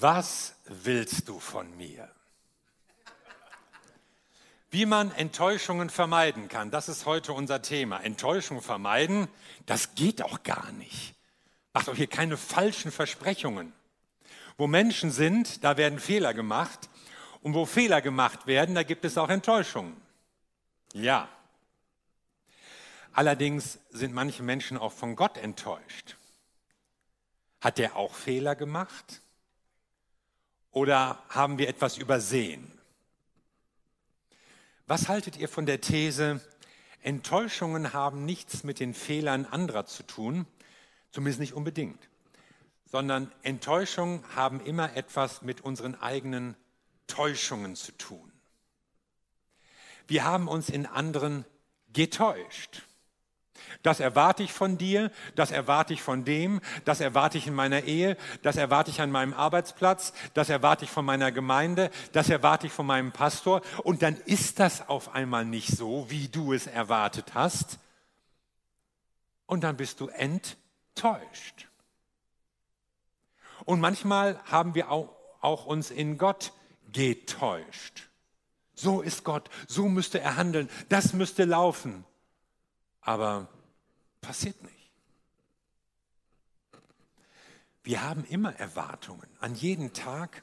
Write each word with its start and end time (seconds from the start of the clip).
Was 0.00 0.54
willst 0.64 1.28
du 1.28 1.40
von 1.40 1.76
mir? 1.76 2.08
Wie 4.70 4.86
man 4.86 5.10
Enttäuschungen 5.12 5.90
vermeiden 5.90 6.48
kann, 6.48 6.70
das 6.70 6.88
ist 6.88 7.04
heute 7.04 7.32
unser 7.32 7.62
Thema. 7.62 8.00
Enttäuschung 8.04 8.62
vermeiden, 8.62 9.28
das 9.66 9.96
geht 9.96 10.22
auch 10.22 10.42
gar 10.44 10.70
nicht. 10.72 11.14
Macht 11.72 11.88
auch 11.88 11.96
hier 11.96 12.06
keine 12.06 12.36
falschen 12.36 12.92
Versprechungen. 12.92 13.72
Wo 14.56 14.66
Menschen 14.68 15.10
sind, 15.10 15.64
da 15.64 15.76
werden 15.76 15.98
Fehler 15.98 16.32
gemacht. 16.32 16.88
Und 17.42 17.54
wo 17.54 17.66
Fehler 17.66 18.00
gemacht 18.00 18.46
werden, 18.46 18.74
da 18.74 18.84
gibt 18.84 19.04
es 19.04 19.18
auch 19.18 19.30
Enttäuschungen. 19.30 19.96
Ja. 20.92 21.28
Allerdings 23.12 23.78
sind 23.90 24.14
manche 24.14 24.42
Menschen 24.42 24.76
auch 24.76 24.92
von 24.92 25.16
Gott 25.16 25.38
enttäuscht. 25.38 26.16
Hat 27.60 27.78
er 27.78 27.96
auch 27.96 28.14
Fehler 28.14 28.54
gemacht? 28.54 29.22
Oder 30.70 31.22
haben 31.28 31.58
wir 31.58 31.68
etwas 31.68 31.98
übersehen? 31.98 32.70
Was 34.86 35.08
haltet 35.08 35.36
ihr 35.36 35.48
von 35.48 35.66
der 35.66 35.80
These, 35.80 36.40
Enttäuschungen 37.02 37.92
haben 37.92 38.24
nichts 38.24 38.64
mit 38.64 38.80
den 38.80 38.94
Fehlern 38.94 39.44
anderer 39.44 39.86
zu 39.86 40.02
tun, 40.02 40.46
zumindest 41.10 41.40
nicht 41.40 41.52
unbedingt, 41.52 42.08
sondern 42.86 43.30
Enttäuschungen 43.42 44.24
haben 44.34 44.60
immer 44.60 44.96
etwas 44.96 45.42
mit 45.42 45.60
unseren 45.60 45.94
eigenen 45.94 46.56
Täuschungen 47.06 47.76
zu 47.76 47.92
tun. 47.92 48.32
Wir 50.06 50.24
haben 50.24 50.48
uns 50.48 50.70
in 50.70 50.86
anderen 50.86 51.44
getäuscht. 51.92 52.82
Das 53.82 54.00
erwarte 54.00 54.42
ich 54.42 54.52
von 54.52 54.78
dir, 54.78 55.10
das 55.34 55.50
erwarte 55.50 55.94
ich 55.94 56.02
von 56.02 56.24
dem, 56.24 56.60
das 56.84 57.00
erwarte 57.00 57.38
ich 57.38 57.46
in 57.46 57.54
meiner 57.54 57.84
Ehe, 57.84 58.16
das 58.42 58.56
erwarte 58.56 58.90
ich 58.90 59.00
an 59.00 59.10
meinem 59.10 59.34
Arbeitsplatz, 59.34 60.12
das 60.34 60.48
erwarte 60.48 60.84
ich 60.84 60.90
von 60.90 61.04
meiner 61.04 61.32
Gemeinde, 61.32 61.90
das 62.12 62.28
erwarte 62.30 62.66
ich 62.66 62.72
von 62.72 62.86
meinem 62.86 63.12
Pastor. 63.12 63.62
Und 63.84 64.02
dann 64.02 64.16
ist 64.16 64.58
das 64.60 64.88
auf 64.88 65.14
einmal 65.14 65.44
nicht 65.44 65.68
so, 65.68 66.06
wie 66.08 66.28
du 66.28 66.52
es 66.52 66.66
erwartet 66.66 67.34
hast. 67.34 67.78
Und 69.46 69.64
dann 69.64 69.76
bist 69.76 70.00
du 70.00 70.08
enttäuscht. 70.08 71.68
Und 73.64 73.80
manchmal 73.80 74.40
haben 74.44 74.74
wir 74.74 74.90
auch, 74.90 75.14
auch 75.40 75.66
uns 75.66 75.90
in 75.90 76.18
Gott 76.18 76.52
getäuscht. 76.92 78.08
So 78.74 79.00
ist 79.00 79.24
Gott, 79.24 79.50
so 79.66 79.88
müsste 79.88 80.20
er 80.20 80.36
handeln, 80.36 80.70
das 80.88 81.12
müsste 81.12 81.44
laufen. 81.44 82.04
Aber 83.00 83.48
passiert 84.20 84.62
nicht. 84.62 84.74
Wir 87.82 88.02
haben 88.02 88.24
immer 88.24 88.54
Erwartungen 88.54 89.28
an 89.40 89.54
jeden 89.54 89.94
Tag, 89.94 90.42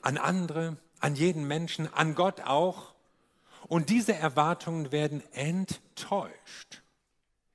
an 0.00 0.16
andere, 0.16 0.78
an 1.00 1.14
jeden 1.14 1.46
Menschen, 1.46 1.92
an 1.92 2.14
Gott 2.14 2.40
auch. 2.40 2.94
Und 3.68 3.90
diese 3.90 4.14
Erwartungen 4.14 4.90
werden 4.90 5.22
enttäuscht. 5.32 6.82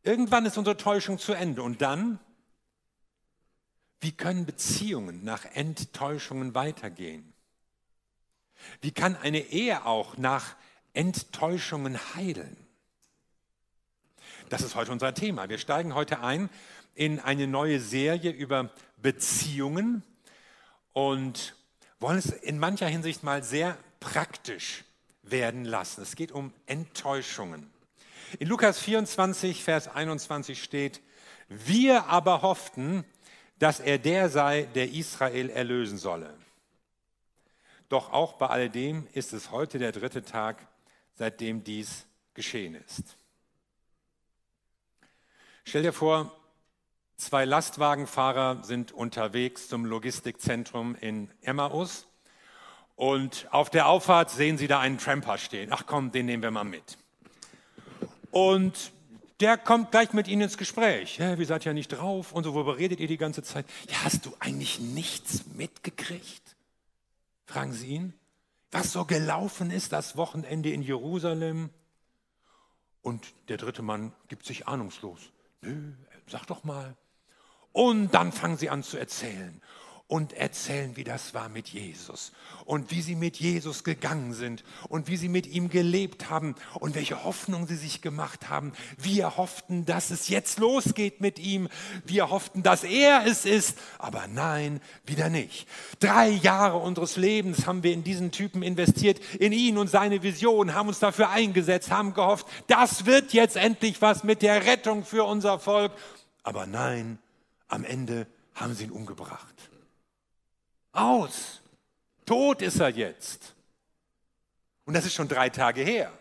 Irgendwann 0.04 0.46
ist 0.46 0.58
unsere 0.58 0.78
Täuschung 0.78 1.18
zu 1.18 1.34
Ende. 1.34 1.64
Und 1.64 1.82
dann, 1.82 2.20
wie 4.00 4.12
können 4.12 4.46
Beziehungen 4.46 5.24
nach 5.24 5.46
Enttäuschungen 5.46 6.54
weitergehen? 6.54 7.34
Wie 8.82 8.92
kann 8.92 9.16
eine 9.16 9.40
Ehe 9.40 9.86
auch 9.86 10.18
nach 10.18 10.56
Enttäuschungen 10.94 11.98
heilen? 12.16 12.58
Das 14.50 14.64
ist 14.64 14.74
heute 14.74 14.92
unser 14.92 15.14
Thema. 15.14 15.48
Wir 15.48 15.60
steigen 15.60 15.94
heute 15.94 16.22
ein 16.22 16.50
in 16.96 17.20
eine 17.20 17.46
neue 17.46 17.80
Serie 17.80 18.32
über 18.32 18.72
Beziehungen 18.98 20.02
und 20.92 21.56
wollen 22.00 22.18
es 22.18 22.32
in 22.32 22.58
mancher 22.58 22.88
Hinsicht 22.88 23.22
mal 23.22 23.44
sehr 23.44 23.78
praktisch 24.00 24.86
werden 25.22 25.66
lassen. 25.66 26.02
Es 26.02 26.16
geht 26.16 26.32
um 26.32 26.52
Enttäuschungen. 26.66 27.70
In 28.40 28.48
Lukas 28.48 28.80
24, 28.80 29.64
Vers 29.64 29.88
21 29.88 30.64
steht, 30.64 31.00
wir 31.48 32.06
aber 32.06 32.42
hofften, 32.42 33.06
dass 33.60 33.80
er 33.80 34.00
der 34.00 34.30
sei, 34.30 34.64
der 34.74 34.92
Israel 34.92 35.52
erlösen 35.52 36.00
solle. 36.00 36.34
Doch 37.88 38.12
auch 38.14 38.34
bei 38.34 38.48
alledem 38.48 39.08
ist 39.14 39.32
es 39.32 39.52
heute 39.52 39.78
der 39.78 39.92
dritte 39.92 40.24
Tag, 40.24 40.68
seitdem 41.14 41.64
dies 41.64 42.08
geschehen 42.34 42.74
ist. 42.74 43.16
Stell 45.70 45.84
dir 45.84 45.94
vor, 45.94 46.36
zwei 47.16 47.46
Lastwagenfahrer 47.46 48.64
sind 48.64 48.92
unterwegs 48.92 49.68
zum 49.68 49.86
Logistikzentrum 49.86 50.96
in 50.96 51.30
Emmaus 51.42 52.08
und 52.96 53.48
auf 53.52 53.70
der 53.70 53.88
Auffahrt 53.88 54.32
sehen 54.32 54.58
sie 54.58 54.66
da 54.66 54.80
einen 54.80 54.98
Tramper 54.98 55.38
stehen. 55.38 55.70
Ach 55.72 55.84
komm, 55.86 56.12
den 56.12 56.26
nehmen 56.26 56.42
wir 56.42 56.50
mal 56.50 56.64
mit. 56.64 56.98
Und 58.32 58.92
der 59.42 59.60
kommt 59.60 59.92
gleich 59.92 60.12
mit 60.12 60.28
ihnen 60.28 60.42
ins 60.42 60.58
Gespräch. 60.58 61.20
Ja, 61.20 61.38
wir 61.38 61.46
seid 61.46 61.66
ja 61.66 61.74
nicht 61.74 61.90
drauf 61.90 62.32
und 62.32 62.46
so, 62.46 62.56
worüber 62.56 62.80
redet 62.80 63.00
ihr 63.00 63.08
die 63.08 63.18
ganze 63.18 63.44
Zeit? 63.44 63.68
Ja, 63.92 64.06
hast 64.06 64.26
du 64.26 64.36
eigentlich 64.40 64.80
nichts 64.80 65.46
mitgekriegt? 65.54 66.56
Fragen 67.46 67.74
sie 67.74 67.90
ihn. 67.90 68.14
Was 68.72 68.92
so 68.92 69.06
gelaufen 69.06 69.70
ist 69.70 69.94
das 69.94 70.18
Wochenende 70.18 70.72
in 70.72 70.82
Jerusalem? 70.82 71.70
Und 73.04 73.36
der 73.50 73.58
dritte 73.58 73.84
Mann 73.84 74.14
gibt 74.30 74.48
sich 74.48 74.68
ahnungslos. 74.68 75.30
Nö, 75.62 75.94
sag 76.28 76.46
doch 76.46 76.64
mal. 76.64 76.96
Und 77.72 78.14
dann 78.14 78.32
fangen 78.32 78.58
sie 78.58 78.70
an 78.70 78.84
zu 78.84 78.98
erzählen 78.98 79.62
und 80.10 80.34
erzählen, 80.34 80.98
wie 80.98 81.04
das 81.04 81.36
war 81.36 81.50
mit 81.50 81.68
Jesus 81.68 82.32
und 82.66 82.90
wie 82.90 83.04
sie 83.04 83.16
mit 83.16 83.38
Jesus 83.38 83.84
gegangen 83.84 84.34
sind 84.34 84.64
und 84.90 85.08
wie 85.08 85.18
sie 85.18 85.30
mit 85.30 85.46
ihm 85.46 85.70
gelebt 85.70 86.32
haben 86.32 86.56
und 86.80 86.96
welche 86.96 87.24
Hoffnung 87.24 87.68
sie 87.68 87.76
sich 87.76 88.02
gemacht 88.02 88.50
haben. 88.50 88.74
Wir 88.98 89.38
hofften, 89.38 89.86
dass 89.86 90.10
es 90.10 90.28
jetzt 90.28 90.58
losgeht 90.58 91.22
mit 91.22 91.38
ihm. 91.38 91.70
Wir 92.08 92.32
hofften, 92.32 92.64
dass 92.64 92.84
er 92.84 93.28
es 93.28 93.46
ist. 93.46 93.78
Aber 94.00 94.26
nein, 94.28 94.82
wieder 95.06 95.30
nicht. 95.30 95.68
Drei 96.00 96.30
Jahre 96.30 96.78
unseres 96.78 97.16
Lebens 97.16 97.68
haben 97.68 97.84
wir 97.84 97.94
in 97.94 98.04
diesen 98.04 98.32
Typen 98.32 98.64
investiert, 98.64 99.20
in 99.36 99.52
ihn 99.52 99.78
und 99.78 99.92
seine 99.92 100.24
Vision, 100.24 100.74
haben 100.74 100.88
uns 100.90 100.98
dafür 100.98 101.30
eingesetzt, 101.30 101.92
haben 101.92 102.16
gehofft, 102.16 102.48
das 102.66 103.06
wird 103.06 103.32
jetzt 103.34 103.58
endlich 103.58 104.02
was 104.02 104.24
mit 104.24 104.42
der 104.42 104.66
Rettung 104.66 105.06
für 105.06 105.26
unser 105.26 105.60
Volk. 105.60 105.92
Aber 106.42 106.66
nein, 106.66 107.20
am 107.68 107.84
Ende 107.84 108.26
haben 108.56 108.74
sie 108.74 108.86
ihn 108.86 108.92
umgebracht. 108.92 109.70
Aus. 110.92 111.62
Tot 112.26 112.62
ist 112.62 112.80
er 112.80 112.90
jetzt. 112.90 113.56
Und 114.86 114.94
das 114.94 115.06
ist 115.06 115.14
schon 115.14 115.28
drei 115.28 115.50
Tage 115.50 115.82
her. 115.82 116.12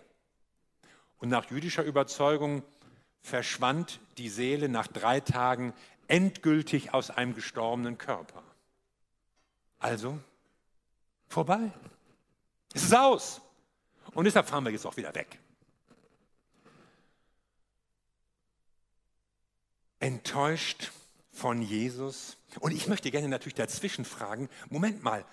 Und 1.19 1.29
nach 1.29 1.51
jüdischer 1.51 1.83
Überzeugung 1.83 2.62
verschwand 3.23 4.01
die 4.19 4.29
Seele 4.29 4.69
nach 4.69 4.87
drei 4.87 5.21
Tagen 5.21 5.75
endgültig 6.06 6.95
aus 6.95 7.11
einem 7.11 7.34
gestorbenen 7.34 7.99
Körper. 7.99 8.43
Also 9.79 10.19
vorbei. 11.29 11.71
Es 12.75 12.85
ist 12.85 12.95
aus. 12.95 13.41
Und 14.12 14.25
deshalb 14.25 14.49
fahren 14.49 14.65
wir 14.65 14.73
jetzt 14.73 14.87
auch 14.87 14.97
wieder 14.97 15.15
weg. 15.15 15.39
Enttäuscht 20.00 20.91
von 21.38 21.62
Jesus. 21.62 22.37
Und 22.60 22.72
ich 22.72 22.88
möchte 22.88 23.10
gerne 23.10 23.28
natürlich 23.28 23.54
dazwischen 23.54 24.04
fragen, 24.04 24.49
Moment 24.69 25.03
mal, 25.03 25.25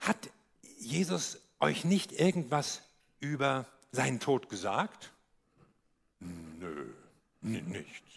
hat 0.00 0.30
Jesus 0.78 1.38
euch 1.60 1.84
nicht 1.84 2.12
irgendwas 2.12 2.82
über 3.20 3.66
seinen 3.92 4.18
Tod 4.18 4.48
gesagt? 4.48 5.12
Nö, 6.18 6.86
nichts. 7.40 8.10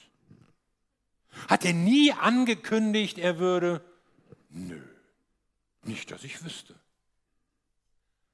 Hat 1.47 1.65
er 1.65 1.73
nie 1.73 2.11
angekündigt, 2.11 3.17
er 3.17 3.39
würde? 3.39 3.81
Nö, 4.49 4.81
nicht, 5.83 6.11
dass 6.11 6.23
ich 6.23 6.43
wüsste. 6.43 6.75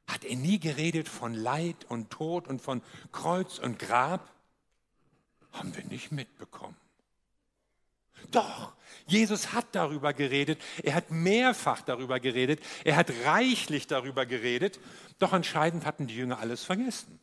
Hat 0.07 0.23
er 0.23 0.35
nie 0.35 0.59
geredet 0.59 1.09
von 1.09 1.33
Leid 1.33 1.85
und 1.89 2.09
Tod 2.09 2.47
und 2.47 2.61
von 2.61 2.81
Kreuz 3.11 3.59
und 3.59 3.79
Grab? 3.79 4.33
Haben 5.51 5.75
wir 5.75 5.83
nicht 5.85 6.11
mitbekommen. 6.11 6.75
Doch, 8.29 8.73
Jesus 9.07 9.53
hat 9.53 9.67
darüber 9.73 10.13
geredet, 10.13 10.61
er 10.83 10.95
hat 10.95 11.11
mehrfach 11.11 11.81
darüber 11.81 12.19
geredet, 12.19 12.61
er 12.83 12.95
hat 12.95 13.11
reichlich 13.25 13.87
darüber 13.87 14.25
geredet, 14.25 14.79
doch 15.19 15.33
entscheidend 15.33 15.85
hatten 15.85 16.07
die 16.07 16.15
Jünger 16.15 16.39
alles 16.39 16.63
vergessen. 16.63 17.19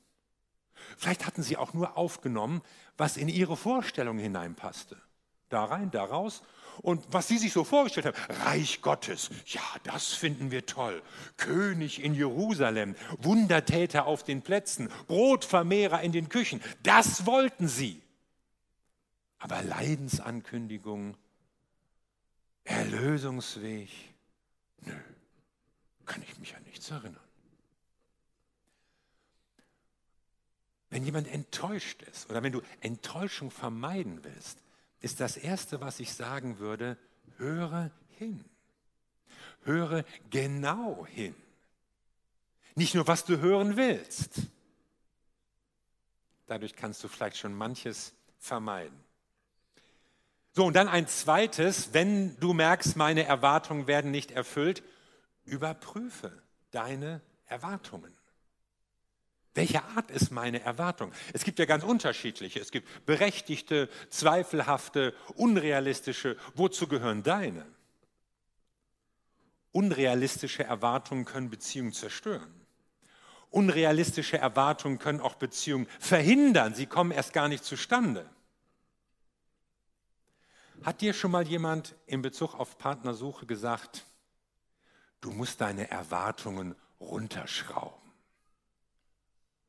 Vielleicht 0.96 1.26
hatten 1.26 1.42
sie 1.42 1.56
auch 1.56 1.74
nur 1.74 1.96
aufgenommen, 1.96 2.62
was 2.96 3.16
in 3.16 3.28
ihre 3.28 3.56
Vorstellung 3.56 4.18
hineinpasste. 4.18 4.96
Da 5.48 5.64
rein, 5.64 5.90
da 5.90 6.04
raus. 6.04 6.42
Und 6.82 7.04
was 7.10 7.26
sie 7.26 7.38
sich 7.38 7.52
so 7.52 7.64
vorgestellt 7.64 8.06
haben, 8.06 8.16
Reich 8.44 8.82
Gottes, 8.82 9.30
ja, 9.46 9.62
das 9.82 10.12
finden 10.12 10.50
wir 10.50 10.66
toll. 10.66 11.02
König 11.36 12.02
in 12.02 12.14
Jerusalem, 12.14 12.94
Wundertäter 13.18 14.06
auf 14.06 14.22
den 14.22 14.42
Plätzen, 14.42 14.88
Brotvermehrer 15.08 16.02
in 16.02 16.12
den 16.12 16.28
Küchen, 16.28 16.62
das 16.82 17.26
wollten 17.26 17.66
sie. 17.66 18.00
Aber 19.38 19.62
Leidensankündigung, 19.62 21.16
Erlösungsweg, 22.64 23.90
nö, 24.80 24.98
kann 26.06 26.22
ich 26.22 26.38
mich 26.38 26.56
an 26.56 26.62
nichts 26.64 26.90
erinnern. 26.90 27.28
Wenn 30.90 31.04
jemand 31.04 31.28
enttäuscht 31.28 32.02
ist 32.02 32.30
oder 32.30 32.42
wenn 32.42 32.52
du 32.52 32.62
Enttäuschung 32.80 33.50
vermeiden 33.50 34.24
willst, 34.24 34.58
ist 35.00 35.20
das 35.20 35.36
Erste, 35.36 35.80
was 35.80 36.00
ich 36.00 36.12
sagen 36.12 36.58
würde, 36.58 36.96
höre 37.36 37.90
hin. 38.16 38.44
Höre 39.62 40.04
genau 40.30 41.06
hin. 41.06 41.34
Nicht 42.74 42.94
nur, 42.94 43.06
was 43.06 43.24
du 43.24 43.38
hören 43.38 43.76
willst. 43.76 44.40
Dadurch 46.46 46.74
kannst 46.74 47.04
du 47.04 47.08
vielleicht 47.08 47.36
schon 47.36 47.54
manches 47.54 48.14
vermeiden. 48.38 48.98
So, 50.58 50.66
und 50.66 50.74
dann 50.74 50.88
ein 50.88 51.06
zweites, 51.06 51.94
wenn 51.94 52.36
du 52.40 52.52
merkst, 52.52 52.96
meine 52.96 53.22
Erwartungen 53.22 53.86
werden 53.86 54.10
nicht 54.10 54.32
erfüllt, 54.32 54.82
überprüfe 55.44 56.32
deine 56.72 57.20
Erwartungen. 57.46 58.12
Welche 59.54 59.84
Art 59.84 60.10
ist 60.10 60.32
meine 60.32 60.60
Erwartung? 60.60 61.12
Es 61.32 61.44
gibt 61.44 61.60
ja 61.60 61.64
ganz 61.64 61.84
unterschiedliche. 61.84 62.58
Es 62.58 62.72
gibt 62.72 63.06
berechtigte, 63.06 63.88
zweifelhafte, 64.10 65.14
unrealistische. 65.36 66.36
Wozu 66.56 66.88
gehören 66.88 67.22
deine? 67.22 67.64
Unrealistische 69.70 70.64
Erwartungen 70.64 71.24
können 71.24 71.50
Beziehungen 71.50 71.92
zerstören. 71.92 72.66
Unrealistische 73.50 74.38
Erwartungen 74.38 74.98
können 74.98 75.20
auch 75.20 75.36
Beziehungen 75.36 75.86
verhindern. 76.00 76.74
Sie 76.74 76.86
kommen 76.86 77.12
erst 77.12 77.32
gar 77.32 77.46
nicht 77.46 77.62
zustande. 77.62 78.28
Hat 80.82 81.00
dir 81.00 81.12
schon 81.12 81.30
mal 81.30 81.46
jemand 81.46 81.94
in 82.06 82.22
Bezug 82.22 82.54
auf 82.54 82.78
Partnersuche 82.78 83.46
gesagt, 83.46 84.06
du 85.20 85.30
musst 85.30 85.60
deine 85.60 85.90
Erwartungen 85.90 86.74
runterschrauben? 87.00 88.12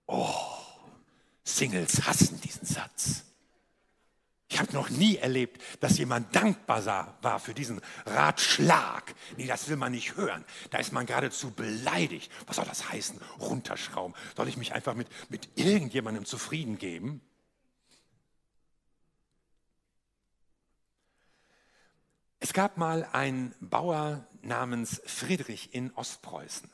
Oh, 0.05 0.33
Singles 1.43 2.07
hassen 2.07 2.39
diesen 2.41 2.65
Satz. 2.65 3.25
Ich 4.51 4.59
habe 4.59 4.73
noch 4.73 4.89
nie 4.89 5.17
erlebt, 5.17 5.61
dass 5.79 5.99
jemand 5.99 6.35
dankbar 6.35 6.83
war 7.21 7.39
für 7.39 7.53
diesen 7.53 7.81
Ratschlag. 8.07 9.13
Nee, 9.37 9.45
das 9.45 9.69
will 9.69 9.77
man 9.77 9.91
nicht 9.91 10.15
hören. 10.15 10.43
Da 10.71 10.79
ist 10.79 10.91
man 10.91 11.05
geradezu 11.05 11.51
beleidigt. 11.51 12.31
Was 12.47 12.55
soll 12.55 12.65
das 12.65 12.89
heißen? 12.89 13.19
Runterschrauben. 13.39 14.15
Soll 14.35 14.47
ich 14.47 14.57
mich 14.57 14.73
einfach 14.73 14.95
mit, 14.95 15.07
mit 15.29 15.49
irgendjemandem 15.55 16.25
zufrieden 16.25 16.79
geben? 16.79 17.21
Es 22.41 22.53
gab 22.53 22.77
mal 22.77 23.07
einen 23.11 23.53
Bauer 23.59 24.25
namens 24.41 25.01
Friedrich 25.05 25.73
in 25.73 25.91
Ostpreußen. 25.93 26.69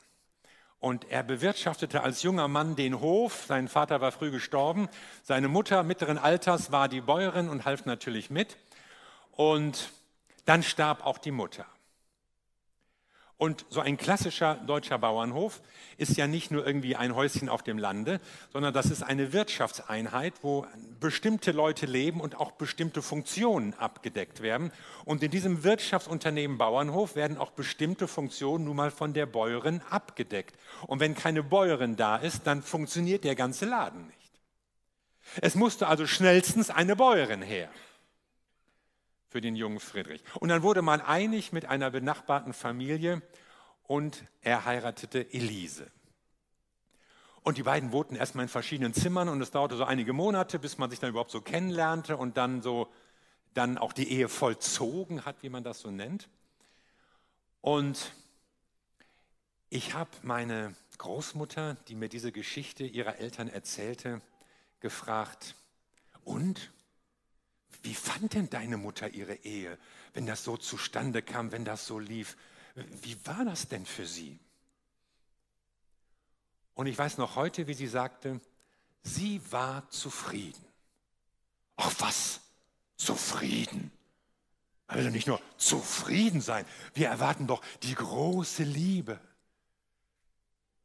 Und 0.78 1.10
er 1.10 1.24
bewirtschaftete 1.24 2.02
als 2.02 2.22
junger 2.22 2.46
Mann 2.46 2.76
den 2.76 3.00
Hof. 3.00 3.46
Sein 3.48 3.66
Vater 3.66 4.00
war 4.00 4.12
früh 4.12 4.30
gestorben. 4.30 4.88
Seine 5.24 5.48
Mutter 5.48 5.82
mittleren 5.82 6.18
Alters 6.18 6.70
war 6.70 6.88
die 6.88 7.00
Bäuerin 7.00 7.48
und 7.48 7.64
half 7.64 7.84
natürlich 7.84 8.30
mit. 8.30 8.56
Und 9.32 9.90
dann 10.44 10.62
starb 10.62 11.04
auch 11.04 11.18
die 11.18 11.32
Mutter. 11.32 11.66
Und 13.38 13.66
so 13.68 13.80
ein 13.80 13.98
klassischer 13.98 14.54
deutscher 14.54 14.98
Bauernhof 14.98 15.60
ist 15.98 16.16
ja 16.16 16.26
nicht 16.26 16.50
nur 16.50 16.66
irgendwie 16.66 16.96
ein 16.96 17.14
Häuschen 17.14 17.50
auf 17.50 17.62
dem 17.62 17.76
Lande, 17.76 18.18
sondern 18.50 18.72
das 18.72 18.86
ist 18.86 19.02
eine 19.02 19.34
Wirtschaftseinheit, 19.34 20.32
wo 20.40 20.66
bestimmte 21.00 21.52
Leute 21.52 21.84
leben 21.84 22.22
und 22.22 22.40
auch 22.40 22.52
bestimmte 22.52 23.02
Funktionen 23.02 23.74
abgedeckt 23.74 24.40
werden. 24.40 24.72
Und 25.04 25.22
in 25.22 25.30
diesem 25.30 25.64
Wirtschaftsunternehmen 25.64 26.56
Bauernhof 26.56 27.14
werden 27.14 27.36
auch 27.36 27.50
bestimmte 27.50 28.08
Funktionen 28.08 28.64
nun 28.64 28.76
mal 28.76 28.90
von 28.90 29.12
der 29.12 29.26
Bäuerin 29.26 29.82
abgedeckt. 29.90 30.56
Und 30.86 31.00
wenn 31.00 31.14
keine 31.14 31.42
Bäuerin 31.42 31.96
da 31.96 32.16
ist, 32.16 32.46
dann 32.46 32.62
funktioniert 32.62 33.24
der 33.24 33.34
ganze 33.34 33.66
Laden 33.66 34.06
nicht. 34.06 34.16
Es 35.42 35.56
musste 35.56 35.88
also 35.88 36.06
schnellstens 36.06 36.70
eine 36.70 36.96
Bäuerin 36.96 37.42
her 37.42 37.68
für 39.36 39.42
den 39.42 39.54
jungen 39.54 39.80
Friedrich. 39.80 40.24
Und 40.40 40.48
dann 40.48 40.62
wurde 40.62 40.80
man 40.80 41.02
einig 41.02 41.52
mit 41.52 41.66
einer 41.66 41.90
benachbarten 41.90 42.54
Familie 42.54 43.20
und 43.82 44.24
er 44.40 44.64
heiratete 44.64 45.30
Elise. 45.30 45.90
Und 47.42 47.58
die 47.58 47.62
beiden 47.62 47.92
wohnten 47.92 48.16
erstmal 48.16 48.44
in 48.44 48.48
verschiedenen 48.48 48.94
Zimmern 48.94 49.28
und 49.28 49.42
es 49.42 49.50
dauerte 49.50 49.76
so 49.76 49.84
einige 49.84 50.14
Monate, 50.14 50.58
bis 50.58 50.78
man 50.78 50.88
sich 50.88 51.00
dann 51.00 51.10
überhaupt 51.10 51.32
so 51.32 51.42
kennenlernte 51.42 52.16
und 52.16 52.38
dann 52.38 52.62
so 52.62 52.90
dann 53.52 53.76
auch 53.76 53.92
die 53.92 54.10
Ehe 54.10 54.30
vollzogen 54.30 55.26
hat, 55.26 55.42
wie 55.42 55.50
man 55.50 55.64
das 55.64 55.80
so 55.80 55.90
nennt. 55.90 56.30
Und 57.60 58.14
ich 59.68 59.92
habe 59.92 60.12
meine 60.22 60.74
Großmutter, 60.96 61.76
die 61.88 61.94
mir 61.94 62.08
diese 62.08 62.32
Geschichte 62.32 62.84
ihrer 62.84 63.18
Eltern 63.18 63.48
erzählte, 63.48 64.22
gefragt, 64.80 65.56
und 66.24 66.72
wie 67.86 67.94
fand 67.94 68.34
denn 68.34 68.50
deine 68.50 68.76
Mutter 68.76 69.10
ihre 69.10 69.36
Ehe, 69.36 69.78
wenn 70.12 70.26
das 70.26 70.42
so 70.42 70.56
zustande 70.56 71.22
kam, 71.22 71.52
wenn 71.52 71.64
das 71.64 71.86
so 71.86 72.00
lief? 72.00 72.36
Wie 72.74 73.16
war 73.24 73.44
das 73.44 73.68
denn 73.68 73.86
für 73.86 74.06
sie? 74.06 74.40
Und 76.74 76.88
ich 76.88 76.98
weiß 76.98 77.16
noch 77.18 77.36
heute, 77.36 77.68
wie 77.68 77.74
sie 77.74 77.86
sagte, 77.86 78.40
sie 79.02 79.40
war 79.52 79.88
zufrieden. 79.88 80.64
Ach 81.76 81.94
was, 82.00 82.40
zufrieden. 82.96 83.92
Also 84.88 85.08
nicht 85.10 85.28
nur 85.28 85.40
zufrieden 85.56 86.40
sein, 86.40 86.66
wir 86.94 87.06
erwarten 87.06 87.46
doch 87.46 87.62
die 87.84 87.94
große 87.94 88.64
Liebe. 88.64 89.20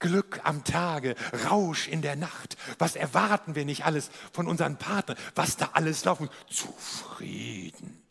Glück 0.01 0.41
am 0.43 0.65
Tage, 0.65 1.15
Rausch 1.45 1.87
in 1.87 2.01
der 2.01 2.17
Nacht. 2.17 2.57
Was 2.79 2.97
erwarten 2.97 3.55
wir 3.55 3.63
nicht 3.63 3.85
alles 3.85 4.11
von 4.33 4.47
unseren 4.47 4.77
Partnern? 4.77 5.17
Was 5.35 5.55
da 5.55 5.69
alles 5.73 6.03
laufen? 6.03 6.29
Zufrieden. 6.49 8.01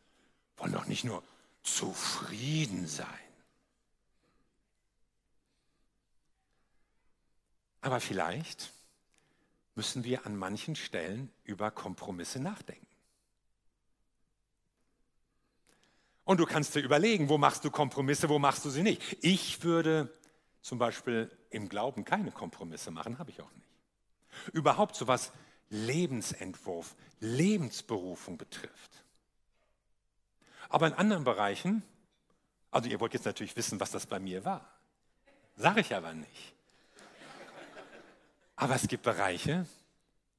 Wollen 0.56 0.72
doch 0.72 0.86
nicht 0.86 1.04
nur 1.04 1.22
zufrieden 1.62 2.86
sein. 2.86 3.06
Aber 7.82 8.00
vielleicht 8.00 8.72
müssen 9.74 10.04
wir 10.04 10.26
an 10.26 10.36
manchen 10.36 10.76
Stellen 10.76 11.30
über 11.44 11.70
Kompromisse 11.70 12.38
nachdenken. 12.38 12.86
Und 16.24 16.38
du 16.38 16.46
kannst 16.46 16.74
dir 16.74 16.80
überlegen, 16.80 17.28
wo 17.28 17.38
machst 17.38 17.64
du 17.64 17.70
Kompromisse, 17.70 18.28
wo 18.28 18.38
machst 18.38 18.64
du 18.64 18.70
sie 18.70 18.82
nicht. 18.82 19.18
Ich 19.22 19.64
würde 19.64 20.16
zum 20.62 20.78
Beispiel 20.78 21.30
im 21.50 21.68
Glauben 21.68 22.04
keine 22.04 22.30
Kompromisse 22.30 22.90
machen, 22.90 23.18
habe 23.18 23.30
ich 23.30 23.40
auch 23.40 23.52
nicht. 23.52 23.68
Überhaupt 24.52 24.96
so 24.96 25.06
was 25.06 25.32
Lebensentwurf, 25.70 26.94
Lebensberufung 27.20 28.38
betrifft. 28.38 29.04
Aber 30.68 30.86
in 30.86 30.92
anderen 30.94 31.24
Bereichen, 31.24 31.82
also 32.70 32.88
ihr 32.88 33.00
wollt 33.00 33.14
jetzt 33.14 33.24
natürlich 33.24 33.56
wissen, 33.56 33.80
was 33.80 33.90
das 33.90 34.06
bei 34.06 34.20
mir 34.20 34.44
war. 34.44 34.70
Sage 35.56 35.80
ich 35.80 35.94
aber 35.94 36.12
nicht. 36.14 36.54
Aber 38.56 38.74
es 38.74 38.86
gibt 38.86 39.02
Bereiche, 39.02 39.66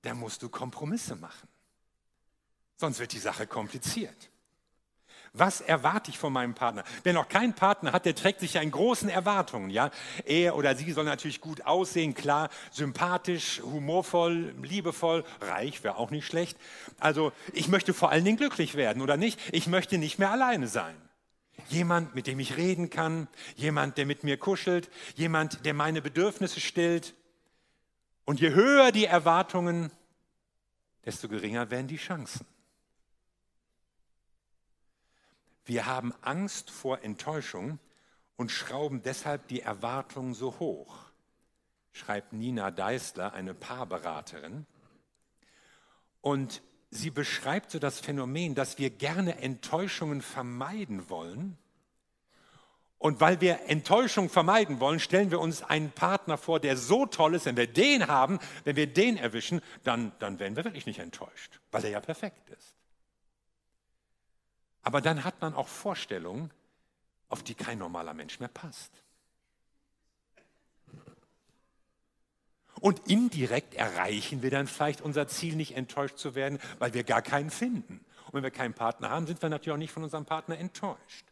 da 0.01 0.13
musst 0.13 0.41
du 0.41 0.49
Kompromisse 0.49 1.15
machen. 1.15 1.47
Sonst 2.77 2.99
wird 2.99 3.13
die 3.13 3.19
Sache 3.19 3.45
kompliziert. 3.45 4.30
Was 5.33 5.61
erwarte 5.61 6.11
ich 6.11 6.19
von 6.19 6.33
meinem 6.33 6.53
Partner? 6.55 6.83
Wer 7.03 7.13
noch 7.13 7.29
keinen 7.29 7.53
Partner 7.53 7.93
hat, 7.93 8.05
der 8.05 8.15
trägt 8.15 8.41
sich 8.41 8.55
ja 8.55 8.61
in 8.61 8.71
großen 8.71 9.07
Erwartungen. 9.07 9.69
Ja? 9.69 9.89
Er 10.25 10.57
oder 10.57 10.75
sie 10.75 10.91
soll 10.91 11.05
natürlich 11.05 11.39
gut 11.39 11.65
aussehen, 11.65 12.13
klar, 12.13 12.49
sympathisch, 12.69 13.61
humorvoll, 13.63 14.53
liebevoll, 14.61 15.23
reich 15.39 15.85
wäre 15.85 15.95
auch 15.95 16.11
nicht 16.11 16.27
schlecht. 16.27 16.57
Also 16.99 17.31
ich 17.53 17.69
möchte 17.69 17.93
vor 17.93 18.11
allen 18.11 18.25
Dingen 18.25 18.35
glücklich 18.35 18.75
werden, 18.75 19.01
oder 19.01 19.15
nicht? 19.15 19.39
Ich 19.53 19.67
möchte 19.67 19.97
nicht 19.97 20.19
mehr 20.19 20.31
alleine 20.31 20.67
sein. 20.67 20.95
Jemand, 21.69 22.13
mit 22.13 22.27
dem 22.27 22.39
ich 22.39 22.57
reden 22.57 22.89
kann, 22.89 23.29
jemand, 23.55 23.97
der 23.97 24.05
mit 24.05 24.25
mir 24.25 24.35
kuschelt, 24.35 24.89
jemand, 25.15 25.65
der 25.65 25.73
meine 25.73 26.01
Bedürfnisse 26.01 26.59
stillt. 26.59 27.13
Und 28.25 28.41
je 28.41 28.49
höher 28.49 28.91
die 28.91 29.05
Erwartungen, 29.05 29.91
desto 31.05 31.29
geringer 31.29 31.71
werden 31.71 31.87
die 31.87 31.97
Chancen. 31.97 32.45
Wir 35.65 35.85
haben 35.85 36.13
Angst 36.21 36.71
vor 36.71 37.03
Enttäuschung 37.03 37.79
und 38.35 38.51
schrauben 38.51 39.03
deshalb 39.03 39.47
die 39.47 39.61
Erwartungen 39.61 40.33
so 40.33 40.59
hoch, 40.59 40.97
schreibt 41.91 42.33
Nina 42.33 42.71
Deisler, 42.71 43.33
eine 43.33 43.53
Paarberaterin. 43.53 44.65
Und 46.21 46.61
sie 46.89 47.11
beschreibt 47.11 47.71
so 47.71 47.79
das 47.79 47.99
Phänomen, 47.99 48.55
dass 48.55 48.77
wir 48.79 48.89
gerne 48.89 49.37
Enttäuschungen 49.37 50.21
vermeiden 50.21 51.09
wollen. 51.09 51.57
Und 52.97 53.19
weil 53.19 53.41
wir 53.41 53.61
Enttäuschung 53.67 54.29
vermeiden 54.29 54.79
wollen, 54.79 54.99
stellen 54.99 55.31
wir 55.31 55.39
uns 55.39 55.63
einen 55.63 55.91
Partner 55.91 56.37
vor, 56.37 56.59
der 56.59 56.77
so 56.77 57.07
toll 57.07 57.33
ist, 57.33 57.47
wenn 57.47 57.57
wir 57.57 57.65
den 57.65 58.07
haben, 58.07 58.39
wenn 58.63 58.75
wir 58.75 58.85
den 58.85 59.17
erwischen, 59.17 59.61
dann, 59.83 60.11
dann 60.19 60.37
werden 60.39 60.55
wir 60.55 60.65
wirklich 60.65 60.85
nicht 60.85 60.99
enttäuscht, 60.99 61.59
weil 61.71 61.83
er 61.83 61.91
ja 61.91 61.99
perfekt 61.99 62.49
ist. 62.51 62.75
Aber 64.83 65.01
dann 65.01 65.23
hat 65.23 65.41
man 65.41 65.53
auch 65.53 65.67
Vorstellungen, 65.67 66.51
auf 67.29 67.43
die 67.43 67.53
kein 67.53 67.77
normaler 67.77 68.13
Mensch 68.13 68.39
mehr 68.39 68.49
passt. 68.49 68.91
Und 72.79 73.07
indirekt 73.07 73.75
erreichen 73.75 74.41
wir 74.41 74.49
dann 74.49 74.65
vielleicht 74.65 75.01
unser 75.01 75.27
Ziel, 75.27 75.55
nicht 75.55 75.75
enttäuscht 75.75 76.17
zu 76.17 76.33
werden, 76.33 76.59
weil 76.79 76.93
wir 76.95 77.03
gar 77.03 77.21
keinen 77.21 77.51
finden. 77.51 78.03
Und 78.25 78.33
wenn 78.33 78.43
wir 78.43 78.51
keinen 78.51 78.73
Partner 78.73 79.11
haben, 79.11 79.27
sind 79.27 79.41
wir 79.41 79.49
natürlich 79.49 79.73
auch 79.75 79.77
nicht 79.77 79.91
von 79.91 80.03
unserem 80.03 80.25
Partner 80.25 80.57
enttäuscht. 80.57 81.25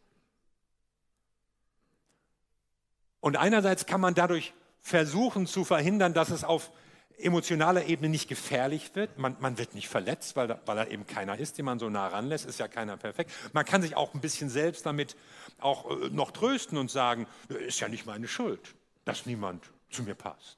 Und 3.20 3.36
einerseits 3.36 3.86
kann 3.86 4.00
man 4.00 4.14
dadurch 4.14 4.54
versuchen 4.80 5.48
zu 5.48 5.66
verhindern, 5.66 6.14
dass 6.14 6.30
es 6.30 6.44
auf 6.44 6.72
emotionaler 7.20 7.86
Ebene 7.86 8.10
nicht 8.10 8.28
gefährlich 8.28 8.96
wird. 8.96 9.18
Man, 9.18 9.36
man 9.40 9.58
wird 9.58 9.76
nicht 9.76 9.90
verletzt, 9.90 10.36
weil 10.36 10.48
da, 10.48 10.60
weil 10.66 10.76
da 10.76 10.86
eben 10.86 11.06
keiner 11.06 11.38
ist, 11.38 11.58
den 11.58 11.66
man 11.66 11.80
so 11.80 11.90
nah 11.90 12.08
ranlässt. 12.08 12.46
Ist 12.46 12.60
ja 12.60 12.68
keiner 12.68 12.98
perfekt. 12.98 13.32
Man 13.54 13.66
kann 13.66 13.82
sich 13.82 13.96
auch 13.96 14.14
ein 14.14 14.22
bisschen 14.22 14.50
selbst 14.50 14.86
damit 14.86 15.16
auch 15.60 15.90
äh, 15.90 16.10
noch 16.10 16.32
trösten 16.32 16.78
und 16.78 16.90
sagen, 16.90 17.28
ist 17.50 17.80
ja 17.80 17.88
nicht 17.88 18.06
meine 18.06 18.28
Schuld, 18.28 18.76
dass 19.06 19.26
niemand 19.26 19.64
zu 19.90 20.04
mir 20.04 20.16
passt. 20.16 20.58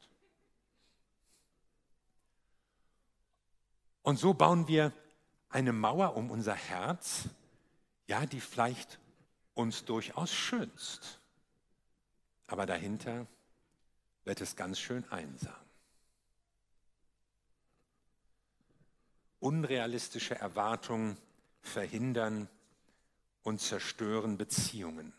Und 4.03 4.17
so 4.17 4.33
bauen 4.33 4.67
wir 4.67 4.91
eine 5.49 5.73
Mauer 5.73 6.15
um 6.15 6.31
unser 6.31 6.55
Herz, 6.55 7.29
ja, 8.07 8.25
die 8.25 8.41
vielleicht 8.41 8.99
uns 9.53 9.85
durchaus 9.85 10.31
schützt. 10.31 11.19
Aber 12.47 12.65
dahinter 12.65 13.27
wird 14.25 14.41
es 14.41 14.55
ganz 14.55 14.79
schön 14.79 15.09
einsam. 15.11 15.60
Unrealistische 19.41 20.35
Erwartungen 20.35 21.17
verhindern 21.61 22.47
und 23.43 23.59
zerstören 23.59 24.37
Beziehungen. 24.37 25.11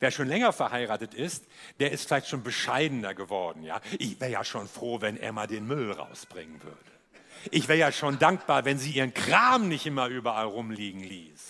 Wer 0.00 0.10
schon 0.10 0.26
länger 0.26 0.52
verheiratet 0.52 1.14
ist, 1.14 1.44
der 1.78 1.92
ist 1.92 2.08
vielleicht 2.08 2.26
schon 2.26 2.42
bescheidener 2.42 3.14
geworden. 3.14 3.62
Ja? 3.62 3.80
Ich 4.00 4.18
wäre 4.18 4.32
ja 4.32 4.42
schon 4.42 4.66
froh, 4.66 5.00
wenn 5.00 5.20
mal 5.32 5.46
den 5.46 5.64
Müll 5.64 5.92
rausbringen 5.92 6.60
würde. 6.60 6.76
Ich 7.52 7.68
wäre 7.68 7.78
ja 7.78 7.92
schon 7.92 8.18
dankbar, 8.18 8.64
wenn 8.64 8.78
sie 8.78 8.90
ihren 8.90 9.14
Kram 9.14 9.68
nicht 9.68 9.86
immer 9.86 10.08
überall 10.08 10.46
rumliegen 10.46 11.04
ließ. 11.04 11.40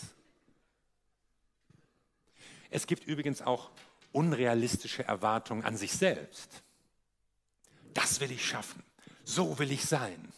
Es 2.70 2.86
gibt 2.86 3.06
übrigens 3.06 3.40
auch 3.40 3.70
unrealistische 4.12 5.04
Erwartungen 5.04 5.64
an 5.64 5.78
sich 5.78 5.92
selbst. 5.92 6.62
Das 7.94 8.20
will 8.20 8.30
ich 8.30 8.46
schaffen. 8.46 8.82
So 9.24 9.58
will 9.58 9.72
ich 9.72 9.84
sein. 9.84 10.32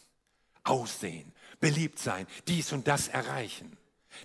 Aussehen, 0.65 1.31
beliebt 1.59 1.99
sein, 1.99 2.27
dies 2.47 2.73
und 2.73 2.87
das 2.87 3.07
erreichen. 3.07 3.77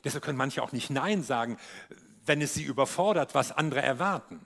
Deshalb 0.05 0.25
können 0.25 0.39
manche 0.39 0.63
auch 0.63 0.73
nicht 0.73 0.91
Nein 0.91 1.23
sagen, 1.23 1.57
wenn 2.27 2.43
es 2.43 2.55
sie 2.55 2.65
überfordert, 2.65 3.35
was 3.35 3.53
andere 3.53 3.83
erwarten. 3.83 4.45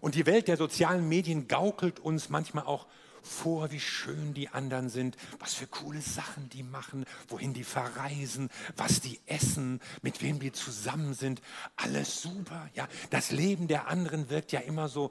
Und 0.00 0.14
die 0.14 0.26
Welt 0.26 0.48
der 0.48 0.56
sozialen 0.56 1.08
Medien 1.08 1.48
gaukelt 1.48 2.00
uns 2.00 2.28
manchmal 2.28 2.64
auch 2.64 2.86
vor, 3.22 3.72
wie 3.72 3.80
schön 3.80 4.34
die 4.34 4.48
anderen 4.48 4.88
sind, 4.88 5.16
was 5.40 5.54
für 5.54 5.66
coole 5.66 6.00
Sachen 6.00 6.48
die 6.50 6.62
machen, 6.62 7.04
wohin 7.28 7.52
die 7.54 7.64
verreisen, 7.64 8.50
was 8.76 9.00
die 9.00 9.18
essen, 9.26 9.80
mit 10.02 10.22
wem 10.22 10.38
die 10.38 10.52
zusammen 10.52 11.12
sind. 11.12 11.42
Alles 11.74 12.22
super. 12.22 12.70
Ja, 12.74 12.86
das 13.10 13.32
Leben 13.32 13.66
der 13.66 13.88
anderen 13.88 14.30
wirkt 14.30 14.52
ja 14.52 14.60
immer 14.60 14.88
so 14.88 15.10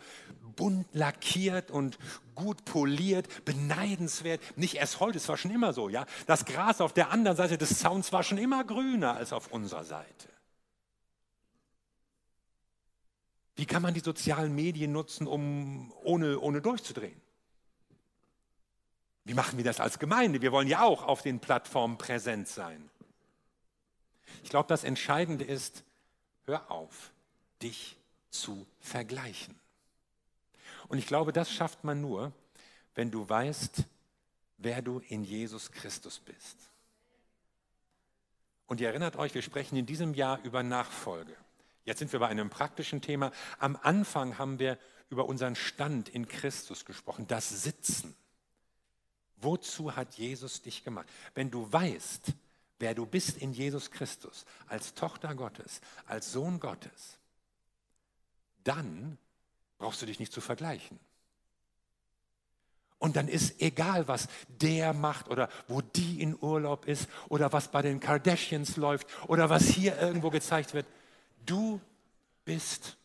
bunt 0.55 0.87
lackiert 0.93 1.71
und 1.71 1.97
gut 2.35 2.65
poliert, 2.65 3.45
beneidenswert. 3.45 4.41
Nicht 4.57 4.75
erst 4.75 4.99
heute, 4.99 5.17
es 5.17 5.27
war 5.27 5.37
schon 5.37 5.51
immer 5.51 5.73
so. 5.73 5.89
Ja, 5.89 6.05
das 6.27 6.45
Gras 6.45 6.81
auf 6.81 6.93
der 6.93 7.11
anderen 7.11 7.37
Seite 7.37 7.57
des 7.57 7.79
Zauns 7.79 8.11
war 8.11 8.23
schon 8.23 8.37
immer 8.37 8.63
grüner 8.63 9.15
als 9.15 9.33
auf 9.33 9.51
unserer 9.51 9.83
Seite. 9.83 10.29
Wie 13.55 13.65
kann 13.65 13.81
man 13.81 13.93
die 13.93 14.01
sozialen 14.01 14.53
Medien 14.53 14.91
nutzen, 14.91 15.27
um 15.27 15.93
ohne, 16.03 16.39
ohne 16.39 16.61
durchzudrehen? 16.61 17.21
Wie 19.23 19.33
machen 19.33 19.57
wir 19.57 19.65
das 19.65 19.79
als 19.79 19.97
Gemeinde? 19.97 20.41
Wir 20.41 20.51
wollen 20.51 20.67
ja 20.67 20.83
auch 20.83 21.03
auf 21.03 21.21
den 21.21 21.39
Plattformen 21.39 21.97
präsent 21.97 22.47
sein. 22.47 22.89
Ich 24.43 24.49
glaube, 24.49 24.67
das 24.67 24.83
Entscheidende 24.83 25.45
ist, 25.45 25.83
hör 26.45 26.69
auf, 26.69 27.11
dich 27.61 27.97
zu 28.29 28.67
vergleichen. 28.79 29.55
Und 30.87 30.97
ich 30.97 31.07
glaube, 31.07 31.33
das 31.33 31.51
schafft 31.51 31.83
man 31.83 32.01
nur, 32.01 32.33
wenn 32.93 33.11
du 33.11 33.27
weißt, 33.27 33.83
wer 34.57 34.81
du 34.81 34.99
in 34.99 35.23
Jesus 35.23 35.71
Christus 35.71 36.19
bist. 36.19 36.57
Und 38.67 38.81
ihr 38.81 38.87
erinnert 38.87 39.15
euch, 39.15 39.33
wir 39.33 39.41
sprechen 39.41 39.75
in 39.75 39.85
diesem 39.85 40.13
Jahr 40.13 40.41
über 40.43 40.63
Nachfolge. 40.63 41.35
Jetzt 41.83 41.99
sind 41.99 42.11
wir 42.11 42.19
bei 42.19 42.27
einem 42.27 42.49
praktischen 42.49 43.01
Thema. 43.01 43.31
Am 43.59 43.77
Anfang 43.81 44.39
haben 44.39 44.57
wir 44.57 44.79
über 45.09 45.25
unseren 45.25 45.55
Stand 45.55 46.09
in 46.09 46.27
Christus 46.27 46.85
gesprochen, 46.85 47.27
das 47.27 47.49
Sitzen. 47.63 48.15
Wozu 49.37 49.95
hat 49.95 50.15
Jesus 50.15 50.61
dich 50.63 50.83
gemacht? 50.83 51.07
Wenn 51.35 51.51
du 51.51 51.71
weißt, 51.71 52.33
wer 52.79 52.95
du 52.95 53.05
bist 53.05 53.37
in 53.37 53.53
Jesus 53.53 53.91
Christus, 53.91 54.45
als 54.67 54.95
Tochter 54.95 55.35
Gottes, 55.35 55.81
als 56.07 56.31
Sohn 56.31 56.59
Gottes, 56.59 57.19
dann 58.63 59.19
brauchst 59.77 60.01
du 60.01 60.05
dich 60.05 60.19
nicht 60.19 60.33
zu 60.33 60.41
vergleichen. 60.41 60.99
Und 62.97 63.17
dann 63.17 63.27
ist 63.27 63.61
egal, 63.61 64.07
was 64.07 64.27
der 64.47 64.93
macht 64.93 65.27
oder 65.29 65.49
wo 65.67 65.81
die 65.81 66.21
in 66.21 66.35
Urlaub 66.41 66.87
ist 66.87 67.07
oder 67.29 67.51
was 67.53 67.69
bei 67.69 67.81
den 67.81 67.99
Kardashians 67.99 68.77
läuft 68.77 69.07
oder 69.27 69.49
was 69.49 69.65
hier 69.65 69.99
irgendwo 69.99 70.29
gezeigt 70.29 70.73
wird. 70.73 70.87
Du 71.45 71.81
bist 72.45 72.97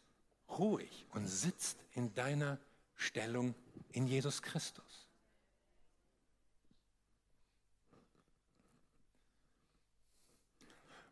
ruhig 0.48 1.06
und 1.12 1.26
sitzt 1.26 1.76
in 1.94 2.14
deiner 2.14 2.58
Stellung 2.96 3.54
in 3.92 4.06
Jesus 4.06 4.42
Christus. 4.42 5.06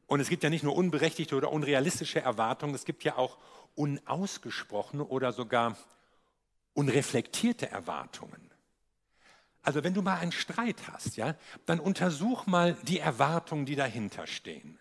Und 0.06 0.20
es 0.20 0.30
gibt 0.30 0.42
ja 0.42 0.48
nicht 0.48 0.64
nur 0.64 0.74
unberechtigte 0.74 1.36
oder 1.36 1.52
unrealistische 1.52 2.20
Erwartungen, 2.20 2.74
es 2.74 2.86
gibt 2.86 3.04
ja 3.04 3.16
auch 3.16 3.36
unausgesprochene 3.78 5.04
oder 5.04 5.32
sogar 5.32 5.76
unreflektierte 6.74 7.70
Erwartungen. 7.70 8.50
Also 9.62 9.84
wenn 9.84 9.94
du 9.94 10.02
mal 10.02 10.18
einen 10.18 10.32
Streit 10.32 10.88
hast, 10.88 11.16
ja, 11.16 11.36
dann 11.66 11.78
untersuch 11.78 12.46
mal 12.46 12.74
die 12.82 12.98
Erwartungen, 12.98 13.66
die 13.66 13.76
dahinter 13.76 14.26
stehen. 14.26 14.78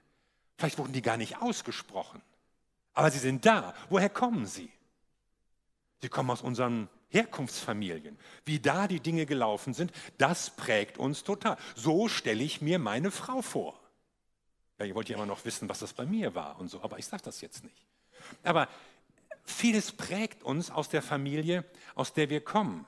Vielleicht 0.57 0.77
wurden 0.79 0.93
die 0.93 1.01
gar 1.01 1.17
nicht 1.17 1.41
ausgesprochen, 1.41 2.21
aber 2.93 3.11
sie 3.11 3.19
sind 3.19 3.45
da. 3.45 3.75
Woher 3.89 4.09
kommen 4.09 4.47
sie? 4.47 4.71
Sie 6.01 6.09
kommen 6.09 6.31
aus 6.31 6.41
unseren 6.41 6.89
Herkunftsfamilien. 7.09 8.17
Wie 8.45 8.59
da 8.59 8.87
die 8.87 8.99
Dinge 8.99 9.25
gelaufen 9.25 9.73
sind, 9.73 9.91
das 10.17 10.55
prägt 10.55 10.97
uns 10.97 11.23
total. 11.23 11.57
So 11.75 12.07
stelle 12.07 12.43
ich 12.43 12.61
mir 12.61 12.79
meine 12.79 13.11
Frau 13.11 13.41
vor. 13.41 13.79
Ja, 14.79 14.85
ihr 14.85 14.95
wollt 14.95 15.09
ja 15.09 15.15
immer 15.15 15.25
noch 15.25 15.45
wissen, 15.45 15.69
was 15.69 15.79
das 15.79 15.93
bei 15.93 16.05
mir 16.05 16.35
war 16.35 16.59
und 16.59 16.69
so, 16.69 16.81
aber 16.81 16.99
ich 16.99 17.05
sage 17.05 17.23
das 17.23 17.41
jetzt 17.41 17.63
nicht. 17.63 17.86
Aber 18.43 18.67
vieles 19.43 19.91
prägt 19.91 20.43
uns 20.43 20.71
aus 20.71 20.89
der 20.89 21.01
Familie, 21.01 21.65
aus 21.95 22.13
der 22.13 22.29
wir 22.29 22.41
kommen. 22.41 22.85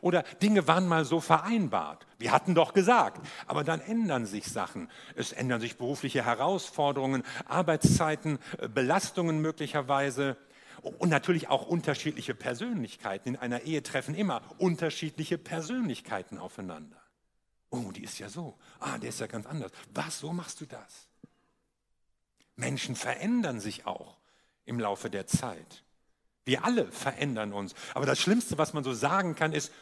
Oder 0.00 0.22
Dinge 0.40 0.66
waren 0.66 0.88
mal 0.88 1.04
so 1.04 1.20
vereinbart. 1.20 2.06
Wir 2.18 2.32
hatten 2.32 2.54
doch 2.54 2.72
gesagt, 2.72 3.20
aber 3.46 3.62
dann 3.62 3.80
ändern 3.80 4.24
sich 4.24 4.46
Sachen. 4.46 4.90
Es 5.16 5.32
ändern 5.32 5.60
sich 5.60 5.76
berufliche 5.76 6.24
Herausforderungen, 6.24 7.24
Arbeitszeiten, 7.46 8.38
äh, 8.58 8.68
Belastungen 8.68 9.40
möglicherweise 9.40 10.38
und 10.98 11.10
natürlich 11.10 11.48
auch 11.48 11.66
unterschiedliche 11.66 12.34
Persönlichkeiten. 12.34 13.30
In 13.30 13.36
einer 13.36 13.62
Ehe 13.62 13.82
treffen 13.82 14.14
immer 14.14 14.42
unterschiedliche 14.58 15.38
Persönlichkeiten 15.38 16.38
aufeinander. 16.38 17.00
Oh, 17.70 17.92
die 17.92 18.04
ist 18.04 18.18
ja 18.18 18.28
so. 18.28 18.58
Ah, 18.80 18.98
der 18.98 19.10
ist 19.10 19.20
ja 19.20 19.26
ganz 19.26 19.46
anders. 19.46 19.72
Was, 19.92 20.18
so 20.18 20.32
machst 20.32 20.60
du 20.60 20.66
das? 20.66 21.08
Menschen 22.56 22.96
verändern 22.96 23.60
sich 23.60 23.86
auch 23.86 24.16
im 24.64 24.78
Laufe 24.78 25.10
der 25.10 25.26
Zeit. 25.26 25.82
Wir 26.44 26.64
alle 26.64 26.90
verändern 26.90 27.52
uns. 27.52 27.74
Aber 27.94 28.06
das 28.06 28.20
Schlimmste, 28.20 28.58
was 28.58 28.72
man 28.72 28.84
so 28.84 28.92
sagen 28.92 29.34
kann, 29.34 29.52
ist, 29.52 29.72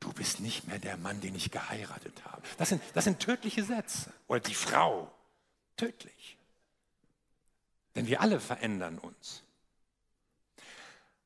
du 0.00 0.12
bist 0.12 0.40
nicht 0.40 0.66
mehr 0.66 0.78
der 0.78 0.96
Mann, 0.96 1.20
den 1.20 1.34
ich 1.34 1.50
geheiratet 1.50 2.24
habe. 2.24 2.42
Das 2.58 2.68
sind, 2.68 2.82
das 2.94 3.04
sind 3.04 3.20
tödliche 3.20 3.64
Sätze. 3.64 4.12
Oder 4.28 4.40
die 4.40 4.54
Frau. 4.54 5.12
Tödlich. 5.76 6.38
Denn 7.94 8.06
wir 8.06 8.20
alle 8.20 8.40
verändern 8.40 8.98
uns. 8.98 9.42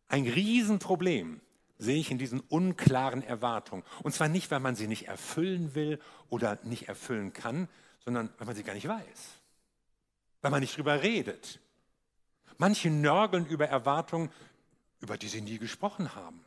Ein 0.08 0.26
Riesenproblem 0.26 1.40
sehe 1.78 1.98
ich 1.98 2.10
in 2.10 2.18
diesen 2.18 2.40
unklaren 2.40 3.22
Erwartungen. 3.22 3.84
Und 4.02 4.12
zwar 4.12 4.28
nicht, 4.28 4.50
weil 4.50 4.60
man 4.60 4.74
sie 4.74 4.88
nicht 4.88 5.06
erfüllen 5.06 5.74
will 5.74 6.00
oder 6.28 6.58
nicht 6.64 6.88
erfüllen 6.88 7.32
kann, 7.32 7.68
sondern 8.04 8.28
weil 8.38 8.46
man 8.46 8.56
sie 8.56 8.64
gar 8.64 8.74
nicht 8.74 8.88
weiß. 8.88 9.39
Weil 10.42 10.50
man 10.50 10.60
nicht 10.60 10.76
drüber 10.76 11.02
redet. 11.02 11.60
Manche 12.58 12.90
nörgeln 12.90 13.46
über 13.46 13.68
Erwartungen, 13.68 14.30
über 15.00 15.16
die 15.16 15.28
sie 15.28 15.40
nie 15.40 15.58
gesprochen 15.58 16.14
haben. 16.14 16.44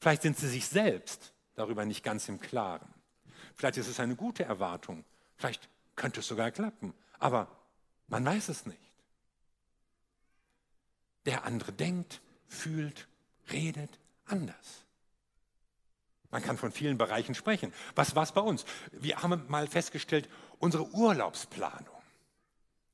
Vielleicht 0.00 0.22
sind 0.22 0.36
sie 0.36 0.48
sich 0.48 0.66
selbst 0.66 1.32
darüber 1.54 1.84
nicht 1.84 2.02
ganz 2.02 2.28
im 2.28 2.40
Klaren. 2.40 2.92
Vielleicht 3.56 3.76
ist 3.76 3.88
es 3.88 4.00
eine 4.00 4.16
gute 4.16 4.44
Erwartung. 4.44 5.04
Vielleicht 5.36 5.68
könnte 5.96 6.20
es 6.20 6.26
sogar 6.26 6.50
klappen. 6.50 6.94
Aber 7.18 7.48
man 8.08 8.24
weiß 8.24 8.48
es 8.48 8.66
nicht. 8.66 8.78
Der 11.26 11.44
andere 11.44 11.72
denkt, 11.72 12.20
fühlt, 12.48 13.06
redet 13.50 13.98
anders. 14.26 14.84
Man 16.30 16.42
kann 16.42 16.56
von 16.56 16.72
vielen 16.72 16.96
Bereichen 16.96 17.34
sprechen. 17.34 17.72
Was 17.94 18.16
war 18.16 18.22
es 18.22 18.32
bei 18.32 18.40
uns? 18.40 18.64
Wir 18.90 19.22
haben 19.22 19.44
mal 19.48 19.66
festgestellt, 19.66 20.28
unsere 20.62 20.88
Urlaubsplanung. 20.94 21.88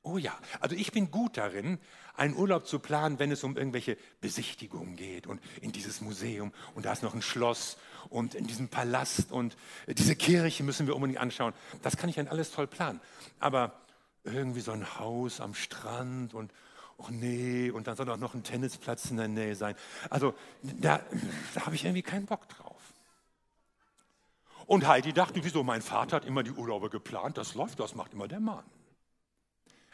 Oh 0.03 0.17
ja, 0.17 0.37
also 0.61 0.75
ich 0.75 0.91
bin 0.91 1.11
gut 1.11 1.37
darin, 1.37 1.79
einen 2.15 2.35
Urlaub 2.35 2.67
zu 2.67 2.79
planen, 2.79 3.19
wenn 3.19 3.31
es 3.31 3.45
um 3.45 3.59
irgendwelche 3.59 3.99
Besichtigungen 4.23 4.97
geht 4.97 5.27
und 5.27 5.41
in 5.61 5.71
dieses 5.71 6.01
Museum 6.01 6.53
und 6.75 6.87
da 6.87 6.93
ist 6.93 7.03
noch 7.03 7.15
ein 7.15 7.21
Schloss 7.21 7.77
und 8.09 8.35
in 8.35 8.47
diesem 8.47 8.69
Palast 8.69 9.33
und 9.33 9.57
diese 9.87 10.17
Kirche 10.17 10.63
müssen 10.63 10.87
wir 10.87 10.97
unbedingt 10.97 11.21
anschauen. 11.21 11.53
Das 11.83 11.99
kann 11.99 12.09
ich 12.09 12.17
dann 12.17 12.27
alles 12.27 12.53
toll 12.53 12.67
planen. 12.67 13.01
Aber 13.39 13.75
irgendwie 14.25 14.61
so 14.61 14.73
ein 14.73 14.99
Haus 14.99 15.41
am 15.41 15.55
Strand 15.55 16.33
und 16.33 16.51
oh 16.97 17.09
nee, 17.11 17.71
und 17.71 17.87
dann 17.87 17.97
soll 17.97 18.09
auch 18.09 18.17
noch 18.17 18.35
ein 18.35 18.45
Tennisplatz 18.45 19.11
in 19.11 19.19
der 19.19 19.29
Nähe 19.29 19.55
sein. 19.55 19.77
Also 20.09 20.35
da, 20.63 21.01
da 21.55 21.67
habe 21.67 21.75
ich 21.75 21.85
irgendwie 21.85 22.03
keinen 22.03 22.25
Bock 22.25 22.49
drauf. 22.49 22.68
Und 24.69 24.87
Heidi 24.87 25.15
dachte, 25.15 25.43
wieso, 25.45 25.65
mein 25.65 25.81
Vater 25.81 26.17
hat 26.17 26.27
immer 26.27 26.43
die 26.43 26.51
Urlaube 26.51 26.91
geplant, 26.91 27.39
das 27.39 27.55
läuft, 27.55 27.81
das 27.81 27.95
macht 27.95 28.13
immer 28.13 28.29
der 28.29 28.39
Mann. 28.39 28.65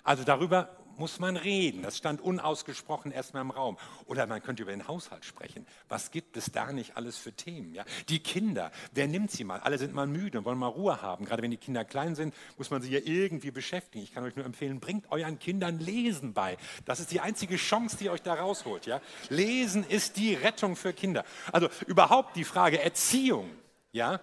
Also 0.03 0.25
darüber 0.25 0.77
muss 0.99 1.21
man 1.21 1.37
reden. 1.37 1.83
Das 1.83 1.97
stand 1.97 2.21
unausgesprochen 2.21 3.13
erstmal 3.13 3.43
im 3.43 3.53
Raum. 3.53 3.79
Oder 4.07 4.27
man 4.27 4.43
könnte 4.43 4.65
über 4.65 4.73
den 4.73 4.89
Haushalt 4.89 5.25
sprechen. 5.25 5.65
Was 5.89 6.11
gibt 6.11 6.37
es 6.37 6.51
da 6.51 6.73
nicht 6.73 6.97
alles 6.97 7.17
für 7.17 7.33
Themen? 7.33 7.73
Ja? 7.73 7.85
Die 8.09 8.19
Kinder, 8.19 8.73
wer 8.93 9.07
nimmt 9.07 9.31
sie 9.31 9.45
mal? 9.45 9.61
Alle 9.61 9.79
sind 9.79 9.95
mal 9.95 10.09
müde 10.09 10.39
und 10.39 10.45
wollen 10.45 10.59
mal 10.59 10.67
Ruhe 10.67 11.01
haben. 11.01 11.25
Gerade 11.25 11.43
wenn 11.43 11.53
die 11.53 11.57
Kinder 11.57 11.85
klein 11.85 12.17
sind, 12.17 12.35
muss 12.59 12.71
man 12.71 12.83
sie 12.83 12.91
ja 12.91 13.01
irgendwie 13.05 13.53
beschäftigen. 13.53 14.03
Ich 14.03 14.13
kann 14.13 14.25
euch 14.25 14.35
nur 14.35 14.45
empfehlen, 14.45 14.81
bringt 14.81 15.09
euren 15.13 15.39
Kindern 15.39 15.79
Lesen 15.79 16.35
bei. 16.35 16.57
Das 16.85 16.99
ist 16.99 17.13
die 17.13 17.21
einzige 17.21 17.57
Chance, 17.57 17.97
die 17.97 18.11
euch 18.11 18.23
da 18.23 18.35
rausholt. 18.35 18.87
Ja? 18.87 19.01
Lesen 19.29 19.85
ist 19.85 20.17
die 20.17 20.35
Rettung 20.35 20.75
für 20.75 20.93
Kinder. 20.93 21.25
Also 21.53 21.69
überhaupt 21.87 22.35
die 22.35 22.45
Frage 22.45 22.81
Erziehung. 22.81 23.49
Ja, 23.93 24.21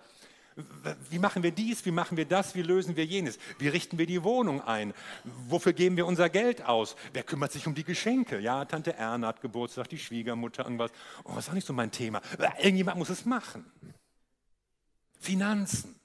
wie 1.09 1.19
machen 1.19 1.43
wir 1.43 1.51
dies? 1.51 1.85
Wie 1.85 1.91
machen 1.91 2.17
wir 2.17 2.25
das? 2.25 2.55
Wie 2.55 2.61
lösen 2.61 2.95
wir 2.97 3.05
jenes? 3.05 3.39
Wie 3.57 3.69
richten 3.69 3.97
wir 3.97 4.05
die 4.05 4.23
Wohnung 4.23 4.61
ein? 4.61 4.93
Wofür 5.47 5.73
geben 5.73 5.95
wir 5.95 6.05
unser 6.05 6.29
Geld 6.29 6.65
aus? 6.65 6.95
Wer 7.13 7.23
kümmert 7.23 7.51
sich 7.51 7.67
um 7.67 7.75
die 7.75 7.85
Geschenke? 7.85 8.39
Ja, 8.39 8.65
Tante 8.65 8.93
Erna 8.93 9.27
hat 9.27 9.41
Geburtstag, 9.41 9.87
die 9.89 9.97
Schwiegermutter, 9.97 10.63
irgendwas. 10.63 10.91
Oh, 11.23 11.31
das 11.35 11.45
ist 11.45 11.49
auch 11.49 11.53
nicht 11.53 11.67
so 11.67 11.73
mein 11.73 11.91
Thema. 11.91 12.21
Irgendjemand 12.59 12.97
muss 12.97 13.09
es 13.09 13.25
machen. 13.25 13.65
Finanzen. 15.19 15.95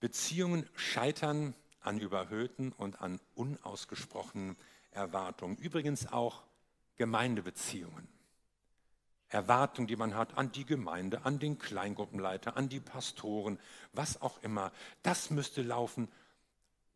Beziehungen 0.00 0.68
scheitern 0.74 1.54
an 1.80 1.98
überhöhten 1.98 2.72
und 2.72 3.00
an 3.00 3.20
unausgesprochenen 3.34 4.56
Erwartungen. 4.90 5.56
Übrigens 5.56 6.06
auch 6.12 6.42
Gemeindebeziehungen. 6.96 8.08
Erwartung, 9.30 9.86
die 9.86 9.96
man 9.96 10.14
hat 10.16 10.36
an 10.36 10.52
die 10.52 10.66
Gemeinde, 10.66 11.24
an 11.24 11.38
den 11.38 11.58
Kleingruppenleiter, 11.58 12.56
an 12.56 12.68
die 12.68 12.80
Pastoren, 12.80 13.58
was 13.92 14.20
auch 14.20 14.42
immer. 14.42 14.72
Das 15.02 15.30
müsste 15.30 15.62
laufen 15.62 16.08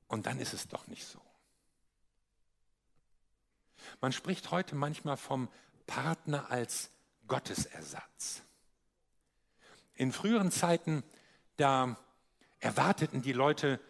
und 0.09 0.27
dann 0.27 0.41
ist 0.41 0.53
es 0.53 0.69
doch 0.69 0.87
nicht 0.89 1.07
so. 1.07 1.21
Man 4.01 4.13
spricht 4.13 4.51
heute 4.51 4.75
manchmal 4.75 5.17
vom 5.17 5.49
Partner 5.87 6.51
als 6.51 6.91
Gottesersatz. 7.29 8.43
In 9.95 10.13
früheren 10.13 10.51
Zeiten, 10.51 11.05
da 11.57 11.97
erwarteten 12.59 13.23
die 13.23 13.33
Leute 13.33 13.81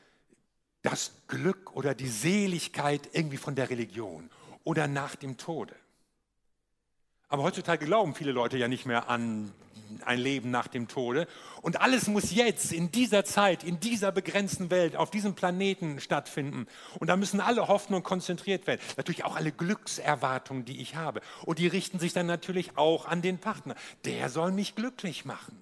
das 0.83 1.13
Glück 1.29 1.75
oder 1.75 1.95
die 1.95 2.09
Seligkeit 2.09 3.09
irgendwie 3.13 3.39
von 3.39 3.55
der 3.55 3.71
Religion 3.71 4.31
oder 4.65 4.87
nach 4.87 5.17
dem 5.17 5.39
Tode. 5.39 5.75
Aber 7.35 7.43
heutzutage 7.43 7.85
glauben 7.85 8.15
viele 8.15 8.31
Leute 8.31 8.57
ja 8.59 8.69
nicht 8.69 8.87
mehr 8.87 9.11
an 9.11 9.51
ein 10.05 10.21
Leben 10.21 10.53
nach 10.53 10.69
dem 10.69 10.87
Tode. 10.87 11.27
Und 11.63 11.81
alles 11.81 12.07
muss 12.07 12.31
jetzt, 12.31 12.71
in 12.71 12.93
dieser 12.93 13.25
Zeit, 13.25 13.65
in 13.65 13.81
dieser 13.81 14.13
begrenzten 14.13 14.71
Welt, 14.71 14.95
auf 14.95 15.11
diesem 15.11 15.35
Planeten 15.35 15.99
stattfinden. 15.99 16.69
Und 17.01 17.09
da 17.09 17.17
müssen 17.17 17.41
alle 17.41 17.67
Hoffnungen 17.67 18.05
konzentriert 18.05 18.69
werden. 18.69 18.81
Natürlich 18.97 19.25
auch 19.25 19.35
alle 19.35 19.51
Glückserwartungen, 19.51 20.65
die 20.65 20.81
ich 20.81 20.95
habe. 20.95 21.23
Und 21.45 21.59
die 21.59 21.67
richten 21.67 21.99
sich 21.99 22.13
dann 22.13 22.27
natürlich 22.27 22.79
auch 22.79 23.05
an 23.05 23.21
den 23.21 23.39
Partner. 23.39 23.75
Der 24.05 24.29
soll 24.29 24.53
mich 24.53 24.77
glücklich 24.77 25.25
machen. 25.25 25.61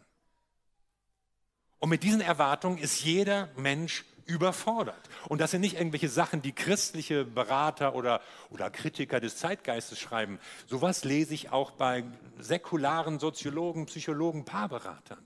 Und 1.78 1.88
mit 1.88 2.02
diesen 2.02 2.20
Erwartungen 2.20 2.76
ist 2.76 3.02
jeder 3.02 3.48
Mensch 3.56 4.04
überfordert. 4.26 5.08
Und 5.28 5.40
das 5.40 5.50
sind 5.50 5.60
nicht 5.60 5.76
irgendwelche 5.76 6.08
Sachen, 6.08 6.42
die 6.42 6.52
christliche 6.52 7.24
Berater 7.24 7.94
oder, 7.94 8.20
oder 8.50 8.70
Kritiker 8.70 9.20
des 9.20 9.36
Zeitgeistes 9.36 9.98
schreiben. 9.98 10.38
Sowas 10.66 11.04
lese 11.04 11.34
ich 11.34 11.50
auch 11.50 11.72
bei 11.72 12.04
säkularen 12.38 13.18
Soziologen, 13.18 13.86
Psychologen, 13.86 14.44
Paarberatern. 14.44 15.24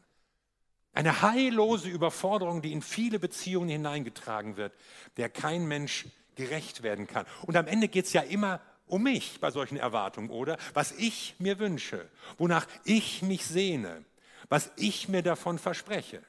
Eine 0.92 1.20
heillose 1.20 1.88
Überforderung, 1.88 2.62
die 2.62 2.72
in 2.72 2.80
viele 2.80 3.18
Beziehungen 3.18 3.68
hineingetragen 3.68 4.56
wird, 4.56 4.72
der 5.18 5.28
kein 5.28 5.66
Mensch 5.66 6.06
gerecht 6.36 6.82
werden 6.82 7.06
kann. 7.06 7.26
Und 7.42 7.56
am 7.56 7.66
Ende 7.66 7.88
geht 7.88 8.06
es 8.06 8.12
ja 8.12 8.22
immer 8.22 8.60
um 8.86 9.02
mich 9.02 9.40
bei 9.40 9.50
solchen 9.50 9.76
Erwartungen, 9.76 10.30
oder? 10.30 10.56
Was 10.74 10.92
ich 10.92 11.34
mir 11.38 11.58
wünsche, 11.58 12.08
wonach 12.38 12.66
ich 12.84 13.22
mich 13.22 13.44
sehne, 13.44 14.04
was 14.48 14.70
ich 14.76 15.08
mir 15.08 15.22
davon 15.22 15.58
verspreche. 15.58 16.22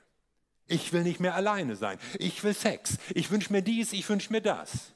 Ich 0.68 0.92
will 0.92 1.04
nicht 1.04 1.20
mehr 1.20 1.36
alleine 1.36 1.76
sein. 1.76 1.98
Ich 2.20 2.44
will 2.44 2.54
Sex. 2.54 2.98
Ich 3.16 3.32
wünsche 3.32 3.54
mir 3.54 3.62
dies, 3.62 3.94
ich 3.94 4.08
wünsche 4.10 4.32
mir 4.32 4.42
das. 4.42 4.92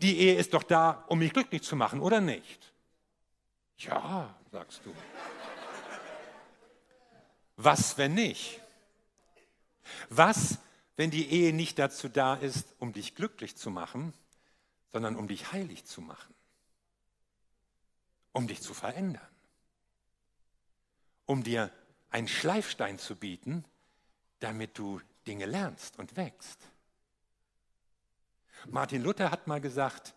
Die 0.00 0.18
Ehe 0.18 0.36
ist 0.36 0.54
doch 0.54 0.62
da, 0.62 1.04
um 1.08 1.18
mich 1.18 1.32
glücklich 1.32 1.62
zu 1.62 1.76
machen, 1.76 2.00
oder 2.00 2.20
nicht? 2.20 2.72
Ja, 3.78 4.34
sagst 4.50 4.80
du. 4.84 4.94
Was, 7.56 7.98
wenn 7.98 8.14
nicht? 8.14 8.60
Was, 10.08 10.58
wenn 10.96 11.10
die 11.10 11.28
Ehe 11.30 11.52
nicht 11.52 11.78
dazu 11.78 12.08
da 12.08 12.34
ist, 12.34 12.74
um 12.78 12.92
dich 12.92 13.14
glücklich 13.14 13.56
zu 13.56 13.70
machen, 13.70 14.12
sondern 14.92 15.16
um 15.16 15.28
dich 15.28 15.52
heilig 15.52 15.84
zu 15.84 16.00
machen? 16.00 16.34
Um 18.32 18.46
dich 18.46 18.60
zu 18.60 18.74
verändern? 18.74 19.26
Um 21.26 21.42
dir 21.42 21.70
einen 22.10 22.28
Schleifstein 22.28 22.98
zu 22.98 23.16
bieten, 23.16 23.64
damit 24.44 24.76
du 24.76 25.00
Dinge 25.26 25.46
lernst 25.46 25.98
und 25.98 26.18
wächst. 26.18 26.58
Martin 28.66 29.02
Luther 29.02 29.30
hat 29.30 29.46
mal 29.46 29.58
gesagt, 29.60 30.12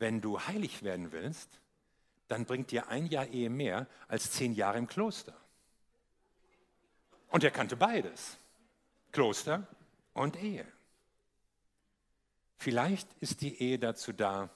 wenn 0.00 0.20
du 0.20 0.40
heilig 0.40 0.82
werden 0.82 1.12
willst, 1.12 1.60
dann 2.26 2.46
bringt 2.46 2.72
dir 2.72 2.88
ein 2.88 3.06
Jahr 3.06 3.28
Ehe 3.28 3.50
mehr 3.50 3.86
als 4.08 4.32
zehn 4.32 4.54
Jahre 4.54 4.78
im 4.78 4.88
Kloster. 4.88 5.36
Und 7.28 7.44
er 7.44 7.52
kannte 7.52 7.76
beides, 7.76 8.38
Kloster 9.12 9.68
und 10.14 10.34
Ehe. 10.34 10.66
Vielleicht 12.56 13.08
ist 13.20 13.40
die 13.40 13.60
Ehe 13.62 13.78
dazu 13.78 14.12
da, 14.12 14.50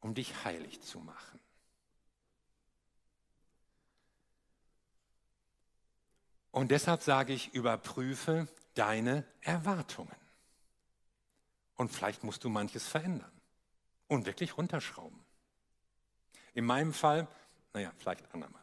um 0.00 0.14
dich 0.14 0.42
heilig 0.42 0.80
zu 0.80 1.00
machen. 1.00 1.29
Und 6.60 6.70
deshalb 6.70 7.00
sage 7.02 7.32
ich, 7.32 7.54
überprüfe 7.54 8.46
deine 8.74 9.24
Erwartungen. 9.40 10.14
Und 11.76 11.90
vielleicht 11.90 12.22
musst 12.22 12.44
du 12.44 12.50
manches 12.50 12.86
verändern 12.86 13.32
und 14.08 14.26
wirklich 14.26 14.58
runterschrauben. 14.58 15.18
In 16.52 16.66
meinem 16.66 16.92
Fall, 16.92 17.26
naja, 17.72 17.90
vielleicht 17.96 18.30
andermal. 18.34 18.60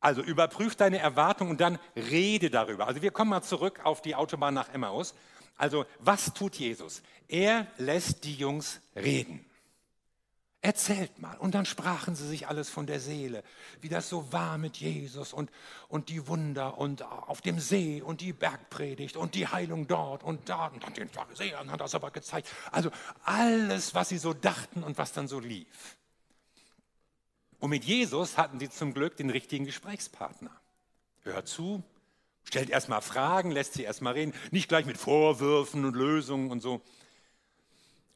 Also 0.00 0.22
überprüf 0.22 0.74
deine 0.74 0.98
Erwartungen 0.98 1.52
und 1.52 1.60
dann 1.60 1.78
rede 1.94 2.50
darüber. 2.50 2.88
Also 2.88 3.02
wir 3.02 3.12
kommen 3.12 3.30
mal 3.30 3.42
zurück 3.42 3.78
auf 3.84 4.02
die 4.02 4.16
Autobahn 4.16 4.54
nach 4.54 4.70
Emmaus. 4.70 5.14
Also 5.56 5.86
was 6.00 6.34
tut 6.34 6.56
Jesus? 6.56 7.00
Er 7.28 7.68
lässt 7.78 8.24
die 8.24 8.34
Jungs 8.34 8.80
reden. 8.96 9.48
Erzählt 10.66 11.20
mal. 11.20 11.36
Und 11.36 11.54
dann 11.54 11.64
sprachen 11.64 12.16
sie 12.16 12.26
sich 12.26 12.48
alles 12.48 12.70
von 12.70 12.88
der 12.88 12.98
Seele, 12.98 13.44
wie 13.82 13.88
das 13.88 14.08
so 14.08 14.32
war 14.32 14.58
mit 14.58 14.78
Jesus 14.78 15.32
und, 15.32 15.48
und 15.86 16.08
die 16.08 16.26
Wunder 16.26 16.76
und 16.76 17.02
auf 17.02 17.40
dem 17.40 17.60
See 17.60 18.02
und 18.02 18.20
die 18.20 18.32
Bergpredigt 18.32 19.16
und 19.16 19.36
die 19.36 19.46
Heilung 19.46 19.86
dort 19.86 20.24
und 20.24 20.48
da 20.48 20.66
und 20.66 20.82
dann 20.82 20.92
den 20.92 21.08
Pharisäern 21.08 21.70
hat 21.70 21.80
das 21.80 21.94
aber 21.94 22.10
gezeigt. 22.10 22.48
Also 22.72 22.90
alles, 23.22 23.94
was 23.94 24.08
sie 24.08 24.18
so 24.18 24.34
dachten 24.34 24.82
und 24.82 24.98
was 24.98 25.12
dann 25.12 25.28
so 25.28 25.38
lief. 25.38 25.96
Und 27.60 27.70
mit 27.70 27.84
Jesus 27.84 28.36
hatten 28.36 28.58
sie 28.58 28.68
zum 28.68 28.92
Glück 28.92 29.16
den 29.16 29.30
richtigen 29.30 29.66
Gesprächspartner. 29.66 30.50
Hört 31.22 31.46
zu, 31.46 31.84
stellt 32.42 32.70
erstmal 32.70 33.02
Fragen, 33.02 33.52
lässt 33.52 33.74
sie 33.74 33.84
erstmal 33.84 34.14
reden, 34.14 34.34
nicht 34.50 34.68
gleich 34.68 34.84
mit 34.84 34.98
Vorwürfen 34.98 35.84
und 35.84 35.94
Lösungen 35.94 36.50
und 36.50 36.60
so. 36.60 36.82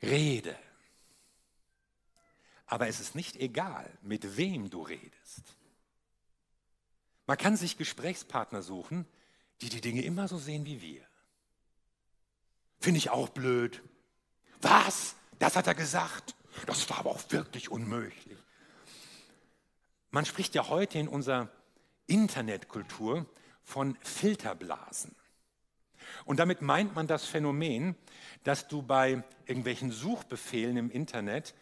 Rede. 0.03 0.57
Aber 2.71 2.87
es 2.87 3.01
ist 3.01 3.17
nicht 3.17 3.35
egal, 3.35 3.91
mit 4.01 4.37
wem 4.37 4.71
du 4.71 4.83
redest. 4.83 5.43
Man 7.27 7.37
kann 7.37 7.57
sich 7.57 7.77
Gesprächspartner 7.77 8.63
suchen, 8.63 9.07
die 9.61 9.69
die 9.69 9.81
Dinge 9.81 10.03
immer 10.03 10.29
so 10.29 10.39
sehen 10.39 10.65
wie 10.67 10.81
wir. 10.81 11.05
Finde 12.79 12.99
ich 12.99 13.11
auch 13.11 13.29
blöd. 13.29 13.83
Was? 14.63 15.17
Das 15.41 15.57
hat 15.57 15.67
er 15.67 15.75
gesagt. 15.75 16.37
Das 16.67 16.89
war 16.91 16.99
aber 16.99 17.11
auch 17.11 17.23
wirklich 17.31 17.73
unmöglich. 17.73 18.39
Man 20.13 20.25
spricht 20.25 20.55
ja 20.55 20.69
heute 20.69 21.01
in 21.01 21.09
unserer 21.09 21.49
Internetkultur 22.07 23.27
von 23.65 23.97
Filterblasen. 24.01 25.17
Und 26.25 26.39
damit 26.39 26.63
meint 26.63 26.95
man 26.95 27.09
das 27.09 27.25
Phänomen, 27.25 27.97
dass 28.45 28.69
du 28.69 28.83
bei 28.83 29.25
irgendwelchen 29.47 29.91
Suchbefehlen 29.91 30.77
im 30.77 30.91
Internet 30.93 31.55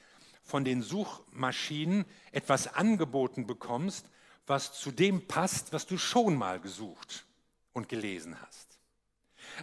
von 0.49 0.65
den 0.65 0.81
Suchmaschinen 0.81 2.07
etwas 2.33 2.75
angeboten 2.75 3.47
bekommst, 3.47 4.09
was 4.47 4.73
zu 4.73 4.91
dem 4.91 5.27
passt, 5.27 5.75
was 5.75 5.87
du 5.87 5.99
schon 5.99 6.37
mal 6.37 6.59
gesucht 6.59 7.27
und 7.75 7.91
gelesen 7.91 8.41
hast. 8.41 8.79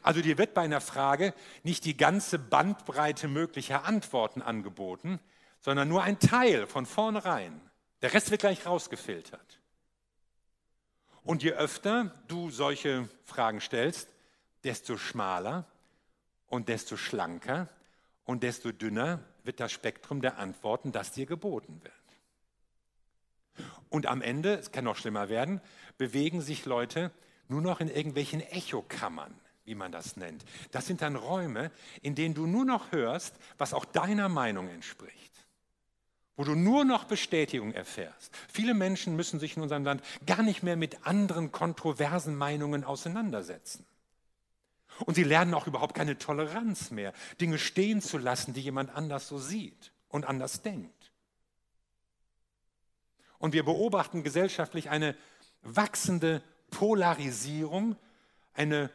Also 0.04 0.22
dir 0.22 0.38
wird 0.38 0.54
bei 0.54 0.62
einer 0.62 0.82
Frage 0.82 1.34
nicht 1.64 1.86
die 1.86 1.98
ganze 1.98 2.38
Bandbreite 2.38 3.28
möglicher 3.28 3.86
Antworten 3.86 4.44
angeboten, 4.44 5.20
sondern 5.60 5.88
nur 5.88 6.04
ein 6.04 6.20
Teil 6.20 6.68
von 6.68 6.86
vornherein. 6.86 7.60
Der 8.04 8.14
Rest 8.14 8.30
wird 8.30 8.42
gleich 8.42 8.68
rausgefiltert. 8.68 9.60
Und 11.24 11.42
je 11.42 11.54
öfter 11.54 12.14
du 12.28 12.52
solche 12.52 13.10
Fragen 13.24 13.60
stellst, 13.60 14.08
desto 14.64 14.98
schmaler 14.98 15.66
und 16.46 16.70
desto 16.70 16.96
schlanker 16.96 17.70
und 18.24 18.44
desto 18.44 18.72
dünner 18.72 19.24
wird 19.46 19.60
das 19.60 19.72
Spektrum 19.72 20.22
der 20.22 20.38
Antworten, 20.38 20.92
das 20.92 21.12
dir 21.12 21.26
geboten 21.26 21.82
wird. 21.84 21.94
Und 23.90 24.08
am 24.08 24.22
Ende, 24.22 24.56
es 24.56 24.72
kann 24.72 24.84
noch 24.84 24.98
schlimmer 24.98 25.30
werden, 25.30 25.62
bewegen 25.98 26.42
sich 26.42 26.66
Leute 26.66 27.12
nur 27.48 27.62
noch 27.62 27.80
in 27.80 27.90
irgendwelchen 27.90 28.42
Echokammern, 28.42 29.34
wie 29.64 29.76
man 29.76 29.92
das 29.92 30.18
nennt. 30.18 30.44
Das 30.72 30.88
sind 30.88 31.02
dann 31.02 31.16
Räume, 31.16 31.72
in 32.02 32.16
denen 32.16 32.36
du 32.36 32.48
nur 32.48 32.66
noch 32.66 32.92
hörst, 32.92 33.36
was 33.58 33.74
auch 33.74 33.86
deiner 33.86 34.30
Meinung 34.30 34.68
entspricht. 34.68 35.32
Wo 36.36 36.44
du 36.44 36.56
nur 36.56 36.84
noch 36.84 37.06
Bestätigung 37.06 37.72
erfährst. 37.72 38.36
Viele 38.52 38.74
Menschen 38.74 39.16
müssen 39.16 39.40
sich 39.40 39.56
in 39.56 39.64
unserem 39.64 39.86
Land 39.86 40.04
gar 40.26 40.44
nicht 40.44 40.64
mehr 40.64 40.76
mit 40.76 41.08
anderen 41.08 41.54
kontroversen 41.54 42.36
Meinungen 42.36 42.84
auseinandersetzen. 42.84 43.86
Und 45.06 45.16
sie 45.16 45.24
lernen 45.24 45.54
auch 45.54 45.68
überhaupt 45.68 45.96
keine 45.96 46.18
Toleranz 46.18 46.92
mehr, 46.92 47.14
Dinge 47.42 47.58
stehen 47.58 48.02
zu 48.02 48.18
lassen, 48.18 48.54
die 48.54 48.62
jemand 48.62 48.96
anders 48.96 49.28
so 49.28 49.38
sieht 49.38 49.92
und 50.08 50.26
anders 50.26 50.62
denkt. 50.62 51.12
Und 53.38 53.54
wir 53.54 53.66
beobachten 53.66 54.24
gesellschaftlich 54.24 54.90
eine 54.90 55.16
wachsende 55.62 56.42
Polarisierung, 56.72 57.98
eine 58.54 58.90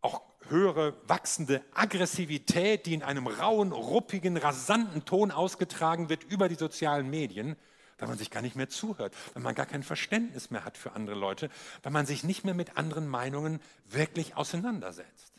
auch 0.00 0.22
höhere 0.48 0.96
wachsende 1.06 1.62
Aggressivität, 1.74 2.86
die 2.86 2.94
in 2.94 3.02
einem 3.02 3.26
rauen, 3.26 3.72
ruppigen, 3.72 4.36
rasanten 4.36 5.04
Ton 5.04 5.30
ausgetragen 5.30 6.08
wird 6.08 6.24
über 6.24 6.48
die 6.48 6.54
sozialen 6.54 7.10
Medien, 7.10 7.56
weil 8.00 8.08
man 8.08 8.18
sich 8.18 8.30
gar 8.30 8.42
nicht 8.42 8.56
mehr 8.56 8.68
zuhört, 8.68 9.14
weil 9.34 9.42
man 9.42 9.54
gar 9.54 9.66
kein 9.66 9.82
Verständnis 9.82 10.50
mehr 10.50 10.64
hat 10.64 10.76
für 10.76 10.92
andere 10.92 11.16
Leute, 11.16 11.50
weil 11.82 11.92
man 11.92 12.06
sich 12.06 12.24
nicht 12.24 12.44
mehr 12.44 12.54
mit 12.54 12.76
anderen 12.76 13.06
Meinungen 13.06 13.60
wirklich 13.88 14.36
auseinandersetzt. 14.36 15.34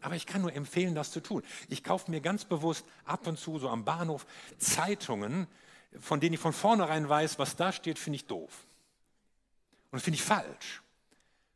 Aber 0.00 0.16
ich 0.16 0.26
kann 0.26 0.42
nur 0.42 0.52
empfehlen, 0.52 0.94
das 0.94 1.12
zu 1.12 1.20
tun. 1.20 1.42
Ich 1.68 1.84
kaufe 1.84 2.10
mir 2.10 2.20
ganz 2.20 2.44
bewusst 2.44 2.84
ab 3.04 3.26
und 3.26 3.38
zu 3.38 3.58
so 3.58 3.68
am 3.68 3.84
Bahnhof 3.84 4.26
Zeitungen, 4.58 5.46
von 6.00 6.20
denen 6.20 6.34
ich 6.34 6.40
von 6.40 6.52
vornherein 6.52 7.08
weiß, 7.08 7.38
was 7.38 7.56
da 7.56 7.72
steht, 7.72 7.98
finde 7.98 8.16
ich 8.16 8.26
doof. 8.26 8.64
Und 9.90 10.00
finde 10.00 10.16
ich 10.16 10.24
falsch. 10.24 10.82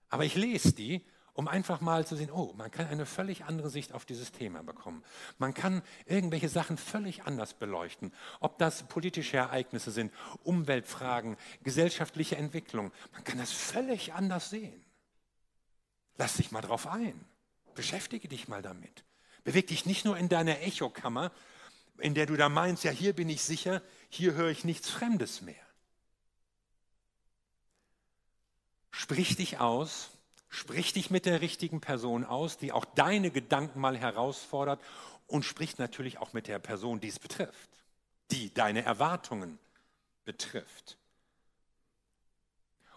Aber 0.08 0.24
ich 0.24 0.36
lese 0.36 0.72
die 0.72 1.04
um 1.36 1.48
einfach 1.48 1.82
mal 1.82 2.06
zu 2.06 2.16
sehen, 2.16 2.30
oh, 2.30 2.54
man 2.56 2.70
kann 2.70 2.86
eine 2.86 3.04
völlig 3.04 3.44
andere 3.44 3.68
Sicht 3.68 3.92
auf 3.92 4.06
dieses 4.06 4.32
Thema 4.32 4.62
bekommen. 4.62 5.04
Man 5.36 5.52
kann 5.52 5.82
irgendwelche 6.06 6.48
Sachen 6.48 6.78
völlig 6.78 7.24
anders 7.24 7.52
beleuchten. 7.52 8.10
Ob 8.40 8.56
das 8.56 8.84
politische 8.84 9.36
Ereignisse 9.36 9.90
sind, 9.90 10.14
Umweltfragen, 10.44 11.36
gesellschaftliche 11.62 12.36
Entwicklung. 12.36 12.90
Man 13.12 13.22
kann 13.22 13.36
das 13.36 13.52
völlig 13.52 14.14
anders 14.14 14.48
sehen. 14.48 14.82
Lass 16.16 16.38
dich 16.38 16.52
mal 16.52 16.62
drauf 16.62 16.86
ein. 16.86 17.22
Beschäftige 17.74 18.28
dich 18.28 18.48
mal 18.48 18.62
damit. 18.62 19.04
Beweg 19.44 19.66
dich 19.66 19.84
nicht 19.84 20.06
nur 20.06 20.16
in 20.16 20.30
deiner 20.30 20.62
Echokammer, 20.62 21.32
in 21.98 22.14
der 22.14 22.24
du 22.24 22.36
da 22.36 22.48
meinst, 22.48 22.82
ja, 22.82 22.90
hier 22.90 23.12
bin 23.12 23.28
ich 23.28 23.42
sicher, 23.42 23.82
hier 24.08 24.32
höre 24.32 24.48
ich 24.48 24.64
nichts 24.64 24.88
Fremdes 24.88 25.42
mehr. 25.42 25.54
Sprich 28.90 29.36
dich 29.36 29.60
aus 29.60 30.15
Sprich 30.56 30.94
dich 30.94 31.10
mit 31.10 31.26
der 31.26 31.42
richtigen 31.42 31.82
Person 31.82 32.24
aus, 32.24 32.56
die 32.56 32.72
auch 32.72 32.86
deine 32.86 33.30
Gedanken 33.30 33.78
mal 33.78 33.98
herausfordert 33.98 34.80
und 35.26 35.44
sprich 35.44 35.76
natürlich 35.76 36.16
auch 36.16 36.32
mit 36.32 36.48
der 36.48 36.58
Person, 36.58 36.98
die 36.98 37.08
es 37.08 37.18
betrifft, 37.18 37.68
die 38.30 38.54
deine 38.54 38.82
Erwartungen 38.82 39.58
betrifft. 40.24 40.96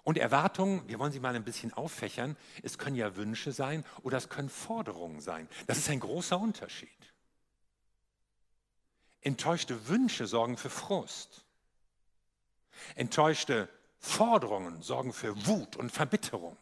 Und 0.04 0.18
Erwartungen, 0.18 0.88
wir 0.88 1.00
wollen 1.00 1.12
sie 1.12 1.20
mal 1.20 1.36
ein 1.36 1.44
bisschen 1.44 1.74
auffächern, 1.74 2.38
es 2.64 2.78
können 2.78 2.96
ja 2.96 3.18
Wünsche 3.18 3.52
sein 3.52 3.84
oder 4.04 4.18
es 4.20 4.30
können 4.30 4.48
Forderungen 4.48 5.20
sein. 5.20 5.50
Das 5.68 5.80
ist 5.80 5.90
ein 5.90 6.00
großer 6.00 6.40
Unterschied. 6.40 6.90
Enttäuschte 9.20 9.90
Wünsche 9.90 10.28
sorgen 10.28 10.56
für 10.56 10.70
Frust. 10.70 11.44
Enttäuschte 12.96 13.68
Forderungen 13.98 14.82
sorgen 14.82 15.12
für 15.12 15.46
Wut 15.46 15.76
und 15.76 15.92
Verbitterung. 15.92 16.56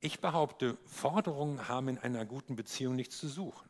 Ich 0.00 0.20
behaupte, 0.20 0.78
Forderungen 0.86 1.68
haben 1.68 1.88
in 1.88 1.98
einer 1.98 2.24
guten 2.24 2.56
Beziehung 2.56 2.96
nichts 2.96 3.18
zu 3.18 3.28
suchen. 3.28 3.68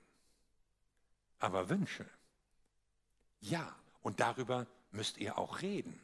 Aber 1.39 1.69
Wünsche, 1.69 2.07
ja, 3.41 3.75
und 4.03 4.21
darüber 4.21 4.67
müsst 4.93 5.19
ihr 5.19 5.39
auch 5.39 5.63
reden. 5.63 5.99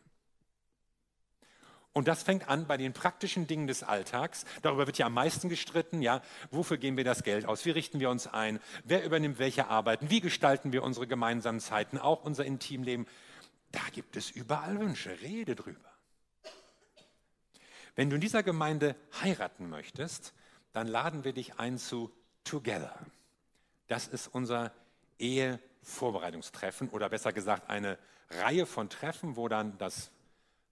Und 1.92 2.08
das 2.08 2.22
fängt 2.22 2.48
an 2.48 2.66
bei 2.66 2.76
den 2.76 2.92
praktischen 2.92 3.46
Dingen 3.46 3.66
des 3.66 3.82
Alltags. 3.82 4.44
Darüber 4.60 4.86
wird 4.86 4.98
ja 4.98 5.06
am 5.06 5.14
meisten 5.14 5.48
gestritten. 5.48 6.02
Ja, 6.02 6.20
wofür 6.50 6.76
geben 6.76 6.98
wir 6.98 7.04
das 7.04 7.22
Geld 7.22 7.46
aus? 7.46 7.64
Wie 7.64 7.70
richten 7.70 8.00
wir 8.00 8.10
uns 8.10 8.26
ein? 8.26 8.60
Wer 8.84 9.02
übernimmt 9.02 9.38
welche 9.38 9.68
Arbeiten? 9.68 10.10
Wie 10.10 10.20
gestalten 10.20 10.72
wir 10.72 10.82
unsere 10.82 11.06
gemeinsamen 11.06 11.60
Zeiten? 11.60 11.96
Auch 11.96 12.22
unser 12.22 12.44
Intimleben. 12.44 13.06
Da 13.72 13.80
gibt 13.92 14.16
es 14.16 14.30
überall 14.30 14.78
Wünsche. 14.78 15.22
Rede 15.22 15.54
drüber. 15.54 15.95
Wenn 17.96 18.10
du 18.10 18.16
in 18.16 18.20
dieser 18.20 18.42
Gemeinde 18.42 18.94
heiraten 19.22 19.70
möchtest, 19.70 20.34
dann 20.72 20.86
laden 20.86 21.24
wir 21.24 21.32
dich 21.32 21.58
ein 21.58 21.78
zu 21.78 22.12
Together. 22.44 22.94
Das 23.88 24.06
ist 24.06 24.28
unser 24.28 24.72
Ehevorbereitungstreffen 25.18 26.90
oder 26.90 27.08
besser 27.08 27.32
gesagt 27.32 27.70
eine 27.70 27.98
Reihe 28.30 28.66
von 28.66 28.90
Treffen, 28.90 29.36
wo 29.36 29.48
dann 29.48 29.78
das 29.78 30.10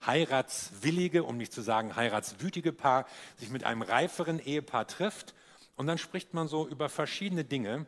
heiratswillige, 0.05 1.25
um 1.25 1.39
nicht 1.39 1.53
zu 1.53 1.63
sagen 1.63 1.97
heiratswütige 1.97 2.73
Paar 2.73 3.07
sich 3.37 3.49
mit 3.49 3.65
einem 3.65 3.81
reiferen 3.81 4.39
Ehepaar 4.39 4.87
trifft 4.87 5.35
und 5.77 5.87
dann 5.87 5.97
spricht 5.97 6.35
man 6.35 6.47
so 6.47 6.69
über 6.69 6.91
verschiedene 6.91 7.45
Dinge, 7.45 7.87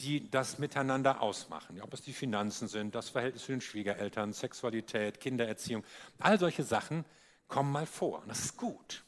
die 0.00 0.30
das 0.30 0.58
miteinander 0.58 1.20
ausmachen. 1.20 1.80
Ob 1.80 1.92
es 1.92 2.02
die 2.02 2.12
Finanzen 2.12 2.68
sind, 2.68 2.94
das 2.94 3.08
Verhältnis 3.08 3.42
zu 3.42 3.52
den 3.52 3.60
Schwiegereltern, 3.60 4.32
Sexualität, 4.32 5.18
Kindererziehung, 5.18 5.82
all 6.20 6.38
solche 6.38 6.62
Sachen 6.62 7.04
kommen 7.48 7.72
mal 7.72 7.86
vor. 7.86 8.20
Und 8.20 8.28
das 8.28 8.40
ist 8.40 8.56
gut. 8.56 9.04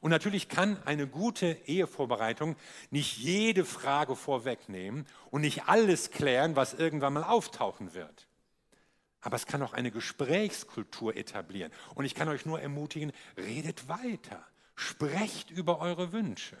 Und 0.00 0.10
natürlich 0.10 0.48
kann 0.48 0.80
eine 0.84 1.06
gute 1.06 1.46
Ehevorbereitung 1.66 2.56
nicht 2.90 3.18
jede 3.18 3.64
Frage 3.64 4.14
vorwegnehmen 4.14 5.06
und 5.30 5.40
nicht 5.40 5.64
alles 5.64 6.10
klären, 6.10 6.56
was 6.56 6.74
irgendwann 6.74 7.14
mal 7.14 7.24
auftauchen 7.24 7.94
wird. 7.94 8.28
Aber 9.20 9.34
es 9.36 9.46
kann 9.46 9.62
auch 9.62 9.72
eine 9.72 9.90
Gesprächskultur 9.90 11.16
etablieren. 11.16 11.72
Und 11.96 12.04
ich 12.04 12.14
kann 12.14 12.28
euch 12.28 12.46
nur 12.46 12.60
ermutigen, 12.60 13.12
redet 13.36 13.88
weiter, 13.88 14.46
sprecht 14.76 15.50
über 15.50 15.80
eure 15.80 16.12
Wünsche. 16.12 16.56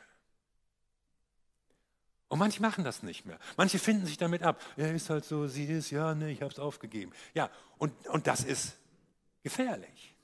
Und 2.26 2.40
manche 2.40 2.60
machen 2.60 2.84
das 2.84 3.02
nicht 3.02 3.24
mehr. 3.24 3.38
Manche 3.56 3.78
finden 3.78 4.04
sich 4.04 4.18
damit 4.18 4.42
ab. 4.42 4.60
Er 4.76 4.92
ist 4.92 5.08
halt 5.08 5.24
so, 5.24 5.46
sie 5.46 5.64
ist, 5.64 5.90
ja, 5.90 6.14
ne, 6.14 6.30
ich 6.30 6.42
habe 6.42 6.52
es 6.52 6.58
aufgegeben. 6.58 7.12
Ja, 7.32 7.48
und, 7.78 8.06
und 8.08 8.26
das 8.26 8.44
ist 8.44 8.76
gefährlich. 9.48 10.14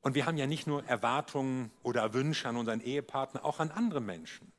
Und 0.00 0.16
wir 0.16 0.26
haben 0.26 0.36
ja 0.36 0.48
nicht 0.48 0.66
nur 0.66 0.84
Erwartungen 0.86 1.70
oder 1.84 2.12
Wünsche 2.14 2.48
an 2.48 2.56
unseren 2.56 2.80
Ehepartner, 2.80 3.44
auch 3.44 3.60
an 3.60 3.70
andere 3.70 4.00
Menschen. 4.00 4.52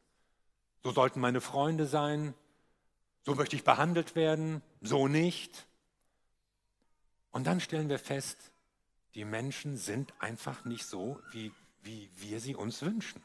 So 0.81 0.91
sollten 0.91 1.19
meine 1.19 1.41
Freunde 1.41 1.87
sein, 1.87 2.33
so 3.23 3.35
möchte 3.35 3.57
ich 3.57 3.65
behandelt 3.65 4.15
werden, 4.15 4.61
so 4.79 5.09
nicht. 5.09 5.67
Und 7.31 7.45
dann 7.45 7.59
stellen 7.59 7.89
wir 7.89 7.99
fest, 7.99 8.37
die 9.13 9.25
Menschen 9.25 9.75
sind 9.75 10.13
einfach 10.19 10.63
nicht 10.63 10.85
so, 10.85 11.19
wie, 11.31 11.51
wie 11.81 12.09
wir 12.15 12.39
sie 12.39 12.55
uns 12.55 12.81
wünschen. 12.81 13.21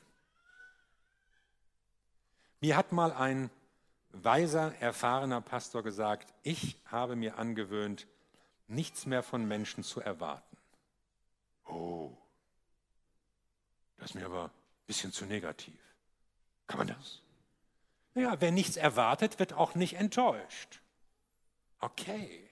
Mir 2.60 2.76
hat 2.76 2.90
mal 2.90 3.12
ein 3.12 3.50
weiser, 4.12 4.74
erfahrener 4.80 5.40
Pastor 5.40 5.82
gesagt, 5.82 6.32
ich 6.42 6.78
habe 6.86 7.16
mir 7.16 7.38
angewöhnt, 7.38 8.06
nichts 8.66 9.06
mehr 9.06 9.22
von 9.22 9.46
Menschen 9.46 9.84
zu 9.84 10.00
erwarten. 10.00 10.56
Oh, 11.66 12.16
das 13.98 14.10
ist 14.10 14.14
mir 14.14 14.26
aber 14.26 14.44
ein 14.44 14.86
bisschen 14.86 15.12
zu 15.12 15.26
negativ. 15.26 15.78
Kann 16.66 16.78
man 16.78 16.88
das? 16.88 17.22
Ja, 18.14 18.40
wer 18.40 18.52
nichts 18.52 18.76
erwartet, 18.76 19.38
wird 19.38 19.52
auch 19.52 19.74
nicht 19.74 19.94
enttäuscht. 19.94 20.80
Okay. 21.80 22.48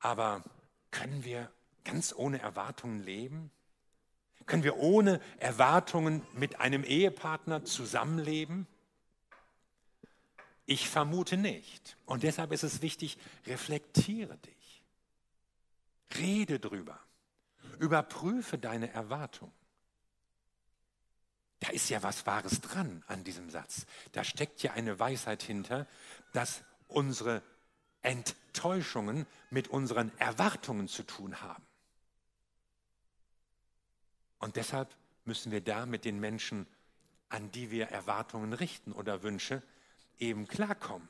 Aber 0.00 0.42
können 0.90 1.24
wir 1.24 1.50
ganz 1.84 2.14
ohne 2.14 2.40
Erwartungen 2.40 3.02
leben? 3.02 3.50
Können 4.46 4.64
wir 4.64 4.78
ohne 4.78 5.20
Erwartungen 5.38 6.26
mit 6.32 6.60
einem 6.60 6.82
Ehepartner 6.82 7.64
zusammenleben? 7.64 8.66
Ich 10.72 10.88
vermute 10.88 11.36
nicht. 11.36 11.98
Und 12.06 12.22
deshalb 12.22 12.50
ist 12.50 12.62
es 12.62 12.80
wichtig, 12.80 13.18
reflektiere 13.46 14.38
dich. 14.38 14.82
Rede 16.16 16.58
drüber. 16.58 16.98
Überprüfe 17.78 18.56
deine 18.56 18.90
Erwartungen. 18.90 19.52
Da 21.60 21.68
ist 21.68 21.90
ja 21.90 22.02
was 22.02 22.24
Wahres 22.24 22.62
dran 22.62 23.04
an 23.06 23.22
diesem 23.22 23.50
Satz. 23.50 23.84
Da 24.12 24.24
steckt 24.24 24.62
ja 24.62 24.72
eine 24.72 24.98
Weisheit 24.98 25.42
hinter, 25.42 25.86
dass 26.32 26.62
unsere 26.88 27.42
Enttäuschungen 28.00 29.26
mit 29.50 29.68
unseren 29.68 30.10
Erwartungen 30.18 30.88
zu 30.88 31.02
tun 31.02 31.42
haben. 31.42 31.66
Und 34.38 34.56
deshalb 34.56 34.88
müssen 35.26 35.52
wir 35.52 35.60
da 35.60 35.84
mit 35.84 36.06
den 36.06 36.18
Menschen, 36.18 36.66
an 37.28 37.50
die 37.50 37.70
wir 37.70 37.88
Erwartungen 37.88 38.54
richten 38.54 38.92
oder 38.92 39.22
Wünsche, 39.22 39.62
eben 40.22 40.48
klarkommen. 40.48 41.08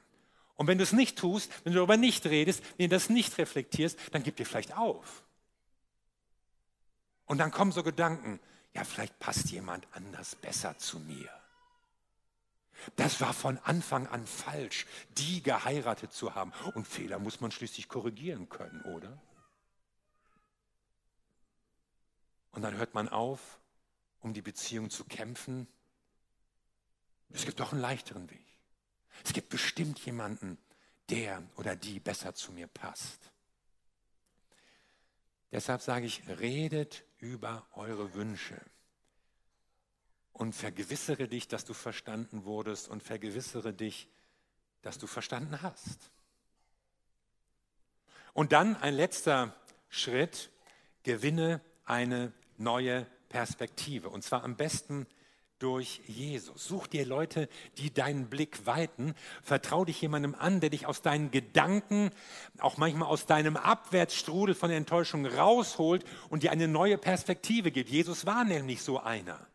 Und 0.57 0.67
wenn 0.67 0.79
du 0.79 0.85
es 0.85 0.93
nicht 0.93 1.19
tust, 1.19 1.51
wenn 1.65 1.73
du 1.73 1.79
darüber 1.79 1.97
nicht 1.97 2.27
redest, 2.27 2.63
wenn 2.77 2.89
du 2.91 2.97
das 2.97 3.09
nicht 3.09 3.39
reflektierst, 3.39 3.99
dann 4.13 4.23
gib 4.23 4.37
dir 4.37 4.47
vielleicht 4.47 4.77
auf. 4.77 5.25
Und 7.27 7.39
dann 7.39 7.51
kommen 7.51 7.73
so 7.73 7.83
Gedanken, 7.83 8.41
ja, 8.75 8.85
vielleicht 8.85 9.19
passt 9.19 9.51
jemand 9.51 9.87
anders 9.93 10.35
besser 10.37 10.79
zu 10.79 10.99
mir. 10.99 11.31
Das 12.97 13.21
war 13.21 13.33
von 13.33 13.59
Anfang 13.59 14.07
an 14.09 14.27
falsch, 14.27 14.87
die 15.17 15.43
geheiratet 15.43 16.13
zu 16.13 16.35
haben. 16.35 16.53
Und 16.75 16.87
Fehler 16.87 17.19
muss 17.19 17.41
man 17.41 17.51
schließlich 17.51 17.89
korrigieren 17.89 18.49
können, 18.49 18.83
oder? 18.83 19.21
Und 22.53 22.63
dann 22.63 22.77
hört 22.77 22.95
man 22.95 23.09
auf, 23.09 23.59
um 24.21 24.35
die 24.35 24.43
Beziehung 24.43 24.91
zu 24.91 25.05
kämpfen. 25.05 25.67
Es 27.31 27.45
gibt 27.45 27.61
doch 27.61 27.73
einen 27.73 27.81
leichteren 27.81 28.31
Weg. 28.31 28.52
Es 29.25 29.33
gibt 29.33 29.49
bestimmt 29.49 29.99
jemanden, 30.05 30.59
der 31.11 31.43
oder 31.57 31.77
die 31.77 32.01
besser 32.01 32.35
zu 32.35 32.53
mir 32.53 32.67
passt. 32.67 33.31
Deshalb 35.51 35.83
sage 35.83 36.07
ich, 36.07 36.23
redet 36.29 37.05
über 37.19 37.67
eure 37.75 38.15
Wünsche 38.15 38.61
und 40.33 40.55
vergewissere 40.55 41.29
dich, 41.29 41.47
dass 41.47 41.65
du 41.65 41.75
verstanden 41.75 42.45
wurdest 42.45 42.89
und 42.89 43.03
vergewissere 43.03 43.75
dich, 43.75 44.09
dass 44.81 44.99
du 44.99 45.07
verstanden 45.07 45.61
hast. 45.61 46.11
Und 48.33 48.53
dann 48.53 48.77
ein 48.77 48.95
letzter 48.95 49.55
Schritt, 49.91 50.51
gewinne 51.03 51.61
eine 51.85 52.33
neue 52.57 53.07
Perspektive. 53.29 54.09
Und 54.09 54.23
zwar 54.25 54.43
am 54.43 54.57
besten 54.57 55.07
durch 55.63 56.01
Jesus. 56.07 56.67
Such 56.67 56.89
dir 56.89 57.07
Leute, 57.07 57.49
die 57.79 57.93
deinen 57.93 58.27
Blick 58.27 58.67
weiten. 58.67 59.15
Vertrau 59.43 59.85
dich 59.85 60.01
jemandem 60.01 60.35
an, 60.35 60.61
der 60.61 60.71
dich 60.71 60.87
aus 60.87 61.03
deinen 61.03 61.31
Gedanken, 61.31 62.11
auch 62.59 62.77
manchmal 62.77 63.09
aus 63.09 63.27
deinem 63.27 63.57
Abwärtsstrudel 63.57 64.55
von 64.55 64.71
Enttäuschung 64.71 65.25
rausholt 65.25 66.05
und 66.31 66.43
dir 66.43 66.51
eine 66.51 66.69
neue 66.69 66.99
Perspektive 66.99 67.71
gibt. 67.71 67.91
Jesus 67.91 68.27
war 68.27 68.45
nämlich 68.45 68.83
so 68.83 68.99
einer. 68.99 69.47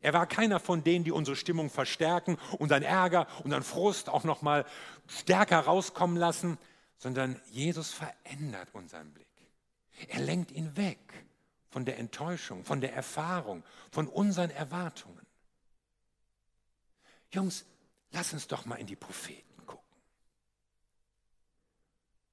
Er 0.00 0.12
war 0.12 0.26
keiner 0.26 0.60
von 0.60 0.84
denen, 0.84 1.04
die 1.04 1.12
unsere 1.12 1.36
Stimmung 1.36 1.70
verstärken, 1.70 2.38
unseren 2.58 2.82
Ärger, 2.82 3.26
unseren 3.42 3.62
Frust 3.64 4.08
auch 4.08 4.24
noch 4.24 4.42
mal 4.42 4.64
stärker 5.08 5.60
rauskommen 5.60 6.16
lassen, 6.16 6.58
sondern 6.98 7.40
Jesus 7.50 7.92
verändert 7.92 8.68
unseren 8.72 9.12
Blick. 9.12 9.26
Er 10.08 10.20
lenkt 10.20 10.52
ihn 10.52 10.76
weg 10.76 10.98
von 11.70 11.84
der 11.84 11.98
Enttäuschung, 11.98 12.64
von 12.64 12.80
der 12.80 12.94
Erfahrung, 12.94 13.64
von 13.90 14.06
unseren 14.06 14.50
Erwartungen. 14.50 15.17
Jungs, 17.32 17.64
lass 18.10 18.32
uns 18.32 18.46
doch 18.46 18.64
mal 18.64 18.76
in 18.76 18.86
die 18.86 18.96
Propheten 18.96 19.66
gucken. 19.66 19.84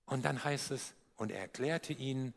Und 0.06 0.26
dann 0.26 0.44
heißt 0.44 0.72
es, 0.72 0.94
und 1.18 1.32
er 1.32 1.40
erklärte 1.40 1.94
ihnen 1.94 2.34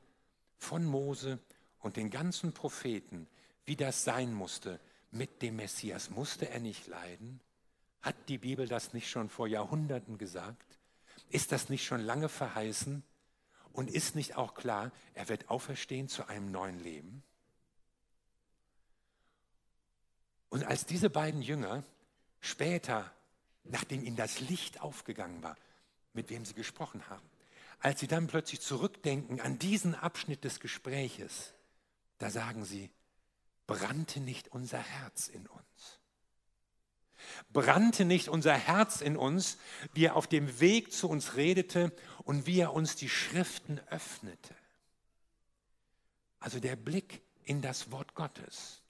von 0.57 0.85
Mose 0.85 1.38
und 1.81 1.97
den 1.97 2.11
ganzen 2.11 2.53
Propheten, 2.53 3.29
wie 3.64 3.77
das 3.77 4.05
sein 4.05 4.33
musste 4.33 4.81
mit 5.11 5.42
dem 5.42 5.57
Messias. 5.57 6.11
Musste 6.11 6.49
er 6.49 6.61
nicht 6.61 6.87
leiden? 6.87 7.40
Hat 8.01 8.16
die 8.29 8.38
Bibel 8.38 8.66
das 8.66 8.92
nicht 8.92 9.11
schon 9.11 9.29
vor 9.29 9.47
Jahrhunderten 9.47 10.18
gesagt? 10.18 10.79
Ist 11.31 11.53
das 11.53 11.68
nicht 11.68 11.85
schon 11.85 12.01
lange 12.01 12.29
verheißen? 12.29 13.03
Und 13.73 13.90
ist 13.90 14.16
nicht 14.16 14.37
auch 14.37 14.55
klar, 14.55 14.90
er 15.14 15.29
wird 15.29 15.51
auferstehen 15.51 16.09
zu 16.09 16.27
einem 16.27 16.51
neuen 16.51 16.79
Leben? 16.81 17.23
Und 20.49 20.64
als 20.64 20.87
diese 20.87 21.11
beiden 21.11 21.42
Jünger 21.42 21.85
später, 22.40 23.11
nachdem 23.64 24.05
ihnen 24.05 24.16
das 24.16 24.40
Licht 24.40 24.81
aufgegangen 24.81 25.42
war, 25.42 25.57
mit 26.12 26.31
wem 26.31 26.44
sie 26.44 26.55
gesprochen 26.55 27.09
haben, 27.09 27.29
als 27.81 28.01
sie 28.01 28.09
dann 28.09 28.27
plötzlich 28.27 28.61
zurückdenken 28.61 29.40
an 29.40 29.59
diesen 29.59 29.94
Abschnitt 29.94 30.44
des 30.44 30.61
Gespräches, 30.61 31.53
da 32.18 32.31
sagen 32.31 32.64
sie, 32.64 32.90
brannte 33.66 34.20
nicht 34.20 34.48
unser 34.48 34.79
Herz 34.79 35.29
in 35.29 35.46
uns? 35.46 35.98
brannte 37.53 38.05
nicht 38.05 38.29
unser 38.29 38.55
Herz 38.55 39.01
in 39.01 39.16
uns, 39.16 39.59
wie 39.94 40.07
er 40.07 40.16
auf 40.16 40.27
dem 40.27 40.61
Weg 40.61 40.92
zu 40.92 41.09
uns 41.09 41.37
redete 41.37 41.92
und 42.24 42.46
wie 42.46 42.61
er 42.61 42.72
uns 42.72 42.96
die 42.96 43.09
Schriften 43.09 43.81
öffnete. 43.90 44.55
Also 46.40 46.61
der 46.61 46.77
Blick 46.77 47.22
in 47.44 47.62
das 47.62 47.90
Wort 47.90 48.14
Gottes 48.14 48.83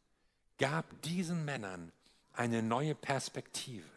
gab 0.58 1.00
diesen 1.02 1.44
Männern 1.44 1.92
eine 2.38 2.62
neue 2.62 2.94
Perspektive. 2.94 3.88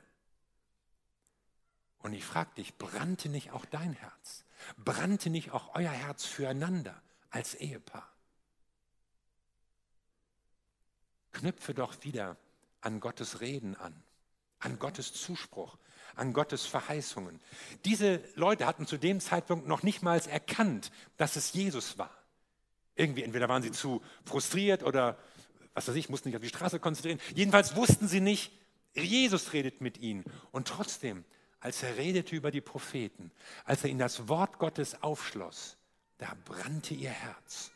Und 2.00 2.14
ich 2.14 2.26
frage 2.26 2.56
dich, 2.56 2.78
brannte 2.78 3.30
nicht 3.30 3.52
auch 3.52 3.66
dein 3.66 3.94
Herz? 3.94 4.44
Brannte 4.78 5.30
nicht 5.30 5.52
auch 5.52 5.76
euer 5.76 5.92
Herz 5.92 6.26
füreinander 6.26 7.00
als 7.30 7.56
Ehepaar? 7.56 8.12
Knüpfe 11.32 11.74
doch 11.74 12.04
wieder 12.04 12.38
an 12.82 13.00
Gottes 13.00 13.42
Reden 13.42 13.76
an 13.76 14.04
an 14.62 14.80
Gottes 14.80 15.14
Zuspruch, 15.14 15.78
an 16.16 16.34
Gottes 16.34 16.66
Verheißungen. 16.66 17.40
Diese 17.84 18.24
Leute 18.36 18.66
hatten 18.66 18.86
zu 18.86 18.98
dem 18.98 19.20
Zeitpunkt 19.20 19.68
noch 19.68 19.84
nicht 19.84 20.04
mal 20.04 20.20
erkannt, 20.20 20.92
dass 21.18 21.36
es 21.36 21.54
Jesus 21.54 21.98
war. 21.98 22.16
Irgendwie, 22.96 23.24
entweder 23.24 23.50
waren 23.50 23.64
sie 23.64 23.72
zu 23.72 24.02
frustriert 24.26 24.84
oder 24.84 25.18
was 25.74 25.88
weiß 25.88 25.96
ich, 25.96 26.10
mussten 26.10 26.30
sich 26.30 26.36
auf 26.36 26.42
die 26.42 26.50
Straße 26.50 26.80
konzentrieren. 26.80 27.20
Jedenfalls 27.36 27.76
wussten 27.76 28.08
sie 28.08 28.22
nicht, 28.22 28.52
Jesus 28.94 29.54
redet 29.54 29.82
mit 29.82 29.98
ihnen. 29.98 30.26
Und 30.52 30.68
trotzdem, 30.68 31.24
als 31.60 31.82
er 31.84 31.98
redete 31.98 32.36
über 32.36 32.52
die 32.52 32.62
Propheten, 32.62 33.32
als 33.66 33.84
er 33.84 33.90
ihnen 33.90 34.00
das 34.00 34.28
Wort 34.28 34.60
Gottes 34.60 35.02
aufschloss, 35.02 35.78
da 36.18 36.36
brannte 36.46 36.94
ihr 36.94 37.10
Herz. 37.10 37.72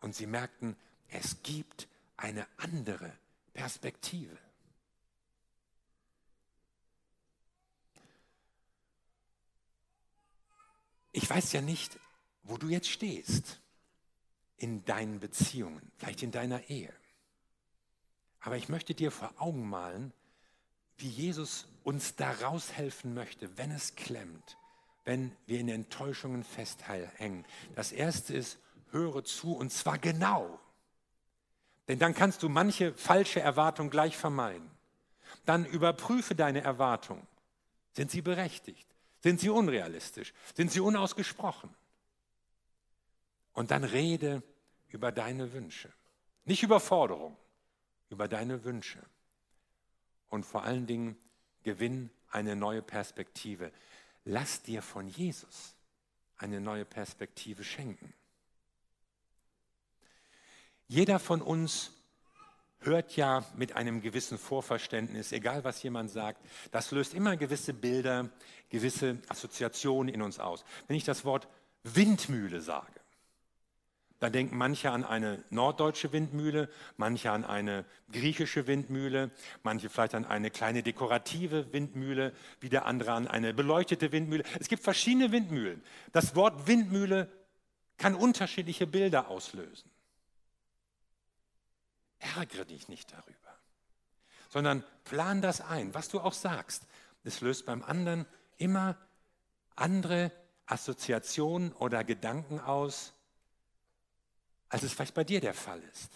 Und 0.00 0.14
sie 0.14 0.26
merkten, 0.26 0.76
es 1.08 1.42
gibt 1.42 1.88
eine 2.16 2.46
andere 2.56 3.12
Perspektive. 3.52 4.36
Ich 11.12 11.28
weiß 11.30 11.52
ja 11.52 11.60
nicht, 11.60 11.98
wo 12.42 12.56
du 12.56 12.68
jetzt 12.68 12.88
stehst 12.88 13.60
in 14.56 14.84
deinen 14.84 15.20
Beziehungen, 15.20 15.92
vielleicht 15.96 16.22
in 16.22 16.32
deiner 16.32 16.68
Ehe. 16.68 16.92
Aber 18.44 18.58
ich 18.58 18.68
möchte 18.68 18.94
dir 18.94 19.10
vor 19.10 19.32
Augen 19.38 19.66
malen, 19.68 20.12
wie 20.98 21.08
Jesus 21.08 21.66
uns 21.82 22.14
da 22.14 22.30
raushelfen 22.30 23.14
möchte, 23.14 23.56
wenn 23.56 23.70
es 23.70 23.96
klemmt, 23.96 24.58
wenn 25.04 25.34
wir 25.46 25.58
in 25.58 25.68
Enttäuschungen 25.70 26.44
festhängen. 26.44 27.46
Das 27.74 27.90
erste 27.90 28.34
ist, 28.34 28.58
höre 28.90 29.24
zu 29.24 29.56
und 29.56 29.72
zwar 29.72 29.96
genau. 29.96 30.60
Denn 31.88 31.98
dann 31.98 32.14
kannst 32.14 32.42
du 32.42 32.50
manche 32.50 32.92
falsche 32.92 33.40
Erwartung 33.40 33.88
gleich 33.88 34.14
vermeiden. 34.14 34.70
Dann 35.46 35.64
überprüfe 35.64 36.34
deine 36.34 36.60
Erwartung. 36.60 37.26
Sind 37.92 38.10
sie 38.10 38.20
berechtigt? 38.20 38.86
Sind 39.20 39.40
sie 39.40 39.48
unrealistisch? 39.48 40.34
Sind 40.54 40.70
sie 40.70 40.80
unausgesprochen? 40.80 41.74
Und 43.54 43.70
dann 43.70 43.84
rede 43.84 44.42
über 44.88 45.12
deine 45.12 45.54
Wünsche. 45.54 45.90
Nicht 46.44 46.62
über 46.62 46.78
Forderungen, 46.78 47.38
über 48.10 48.28
deine 48.28 48.64
Wünsche. 48.64 49.02
Und 50.28 50.44
vor 50.44 50.64
allen 50.64 50.86
Dingen 50.86 51.16
gewinn 51.62 52.10
eine 52.30 52.56
neue 52.56 52.82
Perspektive. 52.82 53.72
Lass 54.24 54.62
dir 54.62 54.82
von 54.82 55.08
Jesus 55.08 55.74
eine 56.36 56.60
neue 56.60 56.84
Perspektive 56.84 57.64
schenken. 57.64 58.12
Jeder 60.88 61.18
von 61.18 61.40
uns 61.40 61.92
hört 62.80 63.16
ja 63.16 63.44
mit 63.56 63.74
einem 63.74 64.02
gewissen 64.02 64.38
Vorverständnis, 64.38 65.32
egal 65.32 65.64
was 65.64 65.82
jemand 65.82 66.10
sagt, 66.10 66.44
das 66.70 66.90
löst 66.90 67.14
immer 67.14 67.36
gewisse 67.36 67.72
Bilder, 67.72 68.30
gewisse 68.68 69.18
Assoziationen 69.28 70.12
in 70.12 70.22
uns 70.22 70.38
aus. 70.38 70.64
Wenn 70.86 70.96
ich 70.96 71.04
das 71.04 71.24
Wort 71.24 71.48
Windmühle 71.82 72.60
sage, 72.60 72.93
dann 74.24 74.32
denken 74.32 74.56
manche 74.56 74.90
an 74.90 75.04
eine 75.04 75.44
norddeutsche 75.50 76.10
Windmühle, 76.12 76.70
manche 76.96 77.30
an 77.30 77.44
eine 77.44 77.84
griechische 78.10 78.66
Windmühle, 78.66 79.30
manche 79.62 79.90
vielleicht 79.90 80.14
an 80.14 80.24
eine 80.24 80.50
kleine 80.50 80.82
dekorative 80.82 81.70
Windmühle, 81.74 82.32
wieder 82.58 82.86
andere 82.86 83.12
an 83.12 83.28
eine 83.28 83.52
beleuchtete 83.52 84.12
Windmühle. 84.12 84.42
Es 84.58 84.68
gibt 84.68 84.82
verschiedene 84.82 85.30
Windmühlen. 85.30 85.82
Das 86.12 86.34
Wort 86.34 86.66
Windmühle 86.66 87.30
kann 87.98 88.14
unterschiedliche 88.14 88.86
Bilder 88.86 89.28
auslösen. 89.28 89.90
Ärgere 92.18 92.64
dich 92.64 92.88
nicht 92.88 93.12
darüber, 93.12 93.58
sondern 94.48 94.82
plan 95.04 95.42
das 95.42 95.60
ein, 95.60 95.92
was 95.92 96.08
du 96.08 96.18
auch 96.20 96.32
sagst. 96.32 96.86
Es 97.24 97.42
löst 97.42 97.66
beim 97.66 97.82
anderen 97.82 98.24
immer 98.56 98.96
andere 99.76 100.32
Assoziationen 100.64 101.72
oder 101.74 102.04
Gedanken 102.04 102.58
aus, 102.58 103.13
als 104.68 104.82
es 104.82 104.92
vielleicht 104.92 105.14
bei 105.14 105.24
dir 105.24 105.40
der 105.40 105.54
Fall 105.54 105.80
ist. 105.92 106.10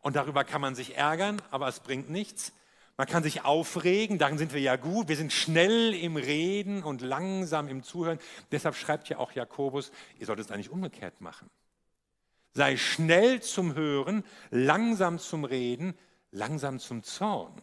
Und 0.00 0.16
darüber 0.16 0.44
kann 0.44 0.60
man 0.60 0.74
sich 0.74 0.96
ärgern, 0.96 1.40
aber 1.50 1.68
es 1.68 1.80
bringt 1.80 2.08
nichts. 2.10 2.52
Man 2.96 3.06
kann 3.06 3.22
sich 3.22 3.44
aufregen, 3.44 4.18
darin 4.18 4.38
sind 4.38 4.52
wir 4.52 4.60
ja 4.60 4.76
gut. 4.76 5.08
Wir 5.08 5.16
sind 5.16 5.32
schnell 5.32 5.94
im 5.94 6.16
Reden 6.16 6.82
und 6.82 7.00
langsam 7.00 7.68
im 7.68 7.82
Zuhören. 7.82 8.18
Deshalb 8.52 8.76
schreibt 8.76 9.08
ja 9.08 9.18
auch 9.18 9.32
Jakobus, 9.32 9.90
ihr 10.18 10.26
solltet 10.26 10.46
es 10.46 10.52
eigentlich 10.52 10.70
umgekehrt 10.70 11.20
machen. 11.20 11.48
Sei 12.52 12.76
schnell 12.76 13.40
zum 13.40 13.74
Hören, 13.74 14.24
langsam 14.50 15.18
zum 15.18 15.44
Reden, 15.44 15.94
langsam 16.30 16.78
zum 16.78 17.02
Zorn. 17.02 17.60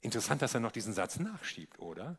Interessant, 0.00 0.42
dass 0.42 0.54
er 0.54 0.60
noch 0.60 0.72
diesen 0.72 0.92
Satz 0.92 1.18
nachschiebt, 1.18 1.78
oder? 1.78 2.18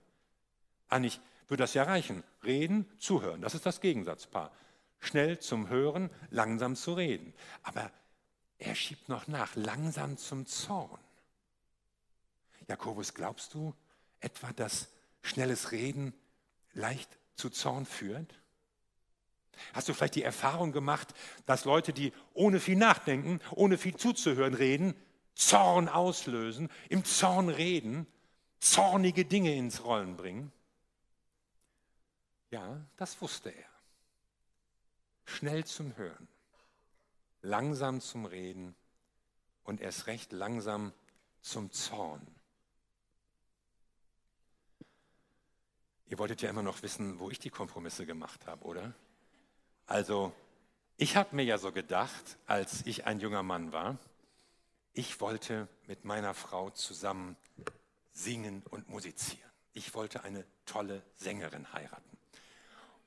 Eigentlich 0.89 1.19
würde 1.47 1.63
das 1.63 1.73
ja 1.73 1.83
reichen. 1.83 2.23
Reden, 2.43 2.85
zuhören, 2.97 3.41
das 3.41 3.55
ist 3.55 3.65
das 3.65 3.81
Gegensatzpaar. 3.81 4.51
Schnell 4.99 5.39
zum 5.39 5.69
Hören, 5.69 6.09
langsam 6.29 6.75
zu 6.75 6.93
reden. 6.93 7.33
Aber 7.63 7.91
er 8.57 8.75
schiebt 8.75 9.09
noch 9.09 9.27
nach, 9.27 9.55
langsam 9.55 10.17
zum 10.17 10.45
Zorn. 10.45 10.99
Jakobus, 12.67 13.13
glaubst 13.13 13.53
du 13.53 13.73
etwa, 14.19 14.51
dass 14.53 14.89
schnelles 15.21 15.71
Reden 15.71 16.13
leicht 16.73 17.09
zu 17.35 17.49
Zorn 17.49 17.85
führt? 17.85 18.33
Hast 19.73 19.89
du 19.89 19.93
vielleicht 19.93 20.15
die 20.15 20.23
Erfahrung 20.23 20.71
gemacht, 20.71 21.13
dass 21.45 21.65
Leute, 21.65 21.93
die 21.93 22.13
ohne 22.33 22.59
viel 22.59 22.75
nachdenken, 22.75 23.39
ohne 23.51 23.77
viel 23.77 23.95
zuzuhören 23.95 24.53
reden, 24.53 24.95
Zorn 25.35 25.87
auslösen, 25.87 26.69
im 26.89 27.05
Zorn 27.05 27.49
reden, 27.49 28.07
zornige 28.59 29.25
Dinge 29.25 29.55
ins 29.55 29.83
Rollen 29.83 30.15
bringen? 30.15 30.51
Ja, 32.49 32.85
das 32.97 33.19
wusste 33.21 33.49
er. 33.49 33.76
Schnell 35.27 35.65
zum 35.65 35.95
Hören, 35.97 36.27
langsam 37.41 38.01
zum 38.01 38.25
Reden 38.25 38.75
und 39.63 39.81
erst 39.81 40.07
recht 40.07 40.31
langsam 40.31 40.93
zum 41.41 41.71
Zorn. 41.71 42.25
Ihr 46.07 46.17
wolltet 46.17 46.41
ja 46.41 46.49
immer 46.49 46.63
noch 46.63 46.81
wissen, 46.81 47.19
wo 47.19 47.29
ich 47.29 47.37
die 47.37 47.49
Kompromisse 47.49 48.05
gemacht 48.05 48.47
habe, 48.47 48.63
oder? 48.65 48.95
Also, 49.85 50.33
ich 50.95 51.17
habe 51.17 51.35
mir 51.35 51.43
ja 51.43 51.57
so 51.57 51.71
gedacht, 51.71 52.39
als 52.47 52.85
ich 52.85 53.05
ein 53.05 53.19
junger 53.19 53.43
Mann 53.43 53.73
war, 53.73 53.99
ich 54.93 55.19
wollte 55.19 55.67
mit 55.85 56.05
meiner 56.05 56.33
Frau 56.33 56.71
zusammen 56.71 57.35
singen 58.13 58.63
und 58.71 58.89
musizieren. 58.89 59.51
Ich 59.73 59.93
wollte 59.93 60.23
eine 60.23 60.45
tolle 60.65 61.03
Sängerin 61.17 61.71
heiraten. 61.73 62.16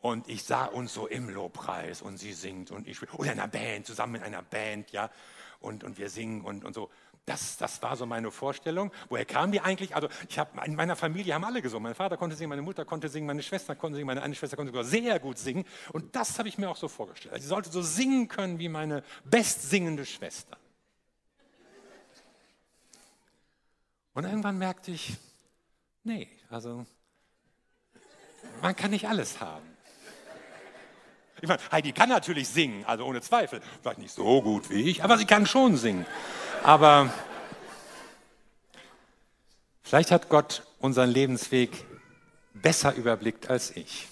Und 0.00 0.28
ich 0.28 0.44
sah 0.44 0.64
uns 0.64 0.94
so 0.94 1.06
im 1.06 1.28
Lobpreis 1.28 2.00
und 2.00 2.16
sie 2.16 2.32
singt 2.32 2.70
und 2.70 2.88
ich, 2.88 3.02
oder 3.12 3.32
in 3.32 3.38
einer 3.38 3.48
Band, 3.48 3.86
zusammen 3.86 4.16
in 4.16 4.22
einer 4.22 4.42
Band, 4.42 4.92
ja, 4.92 5.10
und, 5.60 5.84
und 5.84 5.98
wir 5.98 6.08
singen 6.08 6.40
und, 6.40 6.64
und 6.64 6.74
so. 6.74 6.90
Das, 7.26 7.58
das 7.58 7.82
war 7.82 7.96
so 7.96 8.06
meine 8.06 8.30
Vorstellung. 8.30 8.90
Woher 9.10 9.26
kam 9.26 9.52
die 9.52 9.60
eigentlich? 9.60 9.94
Also 9.94 10.08
ich 10.28 10.38
habe 10.38 10.58
in 10.64 10.74
meiner 10.74 10.96
Familie 10.96 11.34
haben 11.34 11.44
alle 11.44 11.60
gesungen. 11.60 11.82
Mein 11.84 11.94
Vater 11.94 12.16
konnte 12.16 12.34
singen, 12.34 12.48
meine 12.48 12.62
Mutter 12.62 12.86
konnte 12.86 13.08
singen, 13.10 13.26
meine 13.26 13.42
Schwester 13.42 13.76
konnte 13.76 13.96
singen, 13.96 14.06
meine 14.06 14.22
eine 14.22 14.34
Schwester 14.34 14.56
konnte 14.56 14.72
sogar 14.72 14.84
sehr 14.84 15.20
gut 15.20 15.38
singen. 15.38 15.66
Und 15.92 16.16
das 16.16 16.38
habe 16.38 16.48
ich 16.48 16.56
mir 16.56 16.70
auch 16.70 16.76
so 16.76 16.88
vorgestellt. 16.88 17.34
Also 17.34 17.42
sie 17.42 17.48
sollte 17.48 17.70
so 17.70 17.82
singen 17.82 18.26
können 18.26 18.58
wie 18.58 18.70
meine 18.70 19.04
bestsingende 19.24 20.06
Schwester. 20.06 20.56
Und 24.14 24.24
irgendwann 24.24 24.58
merkte 24.58 24.90
ich, 24.90 25.16
nee, 26.02 26.28
also 26.48 26.84
man 28.60 28.74
kann 28.74 28.90
nicht 28.90 29.06
alles 29.08 29.40
haben. 29.40 29.69
Ich 31.42 31.48
meine, 31.48 31.61
Heidi 31.72 31.92
kann 31.92 32.11
natürlich 32.11 32.48
singen, 32.48 32.85
also 32.85 33.05
ohne 33.05 33.22
Zweifel. 33.22 33.61
Vielleicht 33.83 33.98
nicht 33.98 34.14
so 34.14 34.42
gut 34.42 34.68
wie 34.68 34.90
ich, 34.90 35.03
aber 35.03 35.16
sie 35.16 35.24
kann 35.24 35.46
schon 35.46 35.76
singen. 35.76 36.05
Aber 36.62 37.11
vielleicht 39.83 40.11
hat 40.11 40.29
Gott 40.29 40.64
unseren 40.81 41.11
Lebensweg 41.11 41.87
besser 42.53 42.94
überblickt 42.94 43.48
als 43.48 43.74
ich 43.74 44.09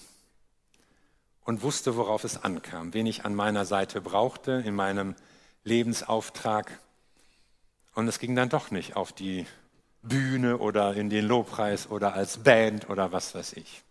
und 1.45 1.61
wusste, 1.61 1.95
worauf 1.95 2.23
es 2.23 2.43
ankam, 2.43 2.93
wen 2.93 3.05
ich 3.05 3.25
an 3.25 3.35
meiner 3.35 3.65
Seite 3.65 4.01
brauchte 4.01 4.63
in 4.65 4.73
meinem 4.73 5.15
Lebensauftrag. 5.63 6.79
Und 7.93 8.07
es 8.07 8.19
ging 8.19 8.35
dann 8.35 8.49
doch 8.49 8.71
nicht 8.71 8.95
auf 8.95 9.13
die 9.13 9.45
Bühne 10.01 10.57
oder 10.57 10.95
in 10.95 11.09
den 11.09 11.27
Lobpreis 11.27 11.89
oder 11.89 12.13
als 12.13 12.39
Band 12.39 12.89
oder 12.89 13.11
was 13.11 13.35
weiß 13.35 13.53
ich. 13.53 13.83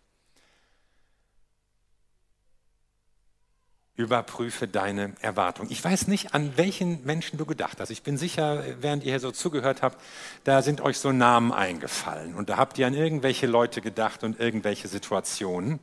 Überprüfe 3.99 4.65
deine 4.65 5.13
Erwartung. 5.19 5.67
Ich 5.69 5.83
weiß 5.83 6.07
nicht, 6.07 6.33
an 6.33 6.55
welchen 6.55 7.03
Menschen 7.03 7.37
du 7.37 7.45
gedacht 7.45 7.81
hast. 7.81 7.89
Ich 7.89 8.01
bin 8.01 8.17
sicher, 8.17 8.63
während 8.79 9.03
ihr 9.03 9.11
hier 9.11 9.19
so 9.19 9.31
zugehört 9.31 9.81
habt, 9.81 10.01
da 10.45 10.61
sind 10.61 10.79
euch 10.79 10.97
so 10.99 11.11
Namen 11.11 11.51
eingefallen. 11.51 12.33
Und 12.33 12.47
da 12.47 12.55
habt 12.55 12.77
ihr 12.77 12.87
an 12.87 12.93
irgendwelche 12.93 13.45
Leute 13.45 13.81
gedacht 13.81 14.23
und 14.23 14.39
irgendwelche 14.39 14.87
Situationen. 14.87 15.81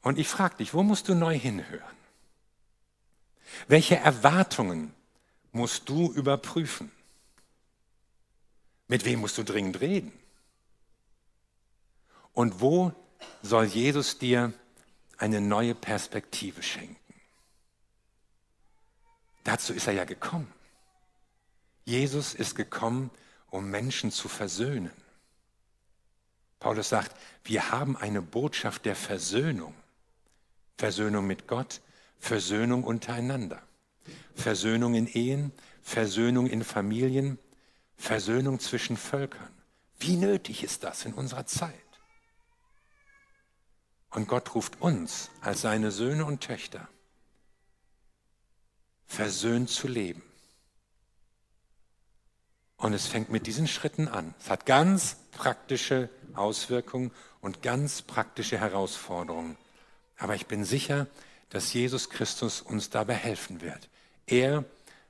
Und 0.00 0.18
ich 0.18 0.26
frage 0.26 0.56
dich, 0.56 0.72
wo 0.72 0.82
musst 0.82 1.06
du 1.10 1.14
neu 1.14 1.38
hinhören? 1.38 1.82
Welche 3.68 3.96
Erwartungen 3.96 4.94
musst 5.52 5.90
du 5.90 6.10
überprüfen? 6.14 6.90
Mit 8.88 9.04
wem 9.04 9.20
musst 9.20 9.36
du 9.36 9.42
dringend 9.42 9.82
reden? 9.82 10.12
Und 12.32 12.62
wo 12.62 12.92
soll 13.42 13.66
Jesus 13.66 14.18
dir 14.18 14.54
eine 15.18 15.42
neue 15.42 15.74
Perspektive 15.74 16.62
schenken? 16.62 16.96
Dazu 19.44 19.72
ist 19.72 19.86
er 19.86 19.92
ja 19.92 20.04
gekommen. 20.04 20.52
Jesus 21.84 22.34
ist 22.34 22.54
gekommen, 22.54 23.10
um 23.50 23.68
Menschen 23.70 24.10
zu 24.10 24.28
versöhnen. 24.28 24.92
Paulus 26.60 26.88
sagt, 26.88 27.16
wir 27.44 27.72
haben 27.72 27.96
eine 27.96 28.22
Botschaft 28.22 28.84
der 28.84 28.94
Versöhnung. 28.94 29.74
Versöhnung 30.78 31.26
mit 31.26 31.48
Gott, 31.48 31.80
Versöhnung 32.18 32.84
untereinander. 32.84 33.60
Versöhnung 34.34 34.94
in 34.94 35.08
Ehen, 35.08 35.52
Versöhnung 35.82 36.46
in 36.46 36.62
Familien, 36.62 37.38
Versöhnung 37.96 38.60
zwischen 38.60 38.96
Völkern. 38.96 39.52
Wie 39.98 40.16
nötig 40.16 40.62
ist 40.62 40.84
das 40.84 41.04
in 41.04 41.14
unserer 41.14 41.46
Zeit? 41.46 41.74
Und 44.10 44.28
Gott 44.28 44.54
ruft 44.54 44.80
uns 44.80 45.30
als 45.40 45.62
seine 45.62 45.90
Söhne 45.90 46.24
und 46.24 46.40
Töchter 46.40 46.88
versöhnt 49.12 49.68
zu 49.68 49.88
leben. 49.88 50.22
Und 52.78 52.94
es 52.94 53.06
fängt 53.06 53.28
mit 53.28 53.46
diesen 53.46 53.68
Schritten 53.68 54.08
an. 54.08 54.34
Es 54.40 54.48
hat 54.48 54.64
ganz 54.64 55.16
praktische 55.32 56.08
Auswirkungen 56.34 57.12
und 57.42 57.62
ganz 57.62 58.02
praktische 58.02 58.58
Herausforderungen. 58.58 59.58
Aber 60.16 60.34
ich 60.34 60.46
bin 60.46 60.64
sicher, 60.64 61.06
dass 61.50 61.74
Jesus 61.74 62.08
Christus 62.08 62.62
uns 62.62 62.88
dabei 62.88 63.14
helfen 63.14 63.60
wird. 63.60 63.90
Er 64.26 64.64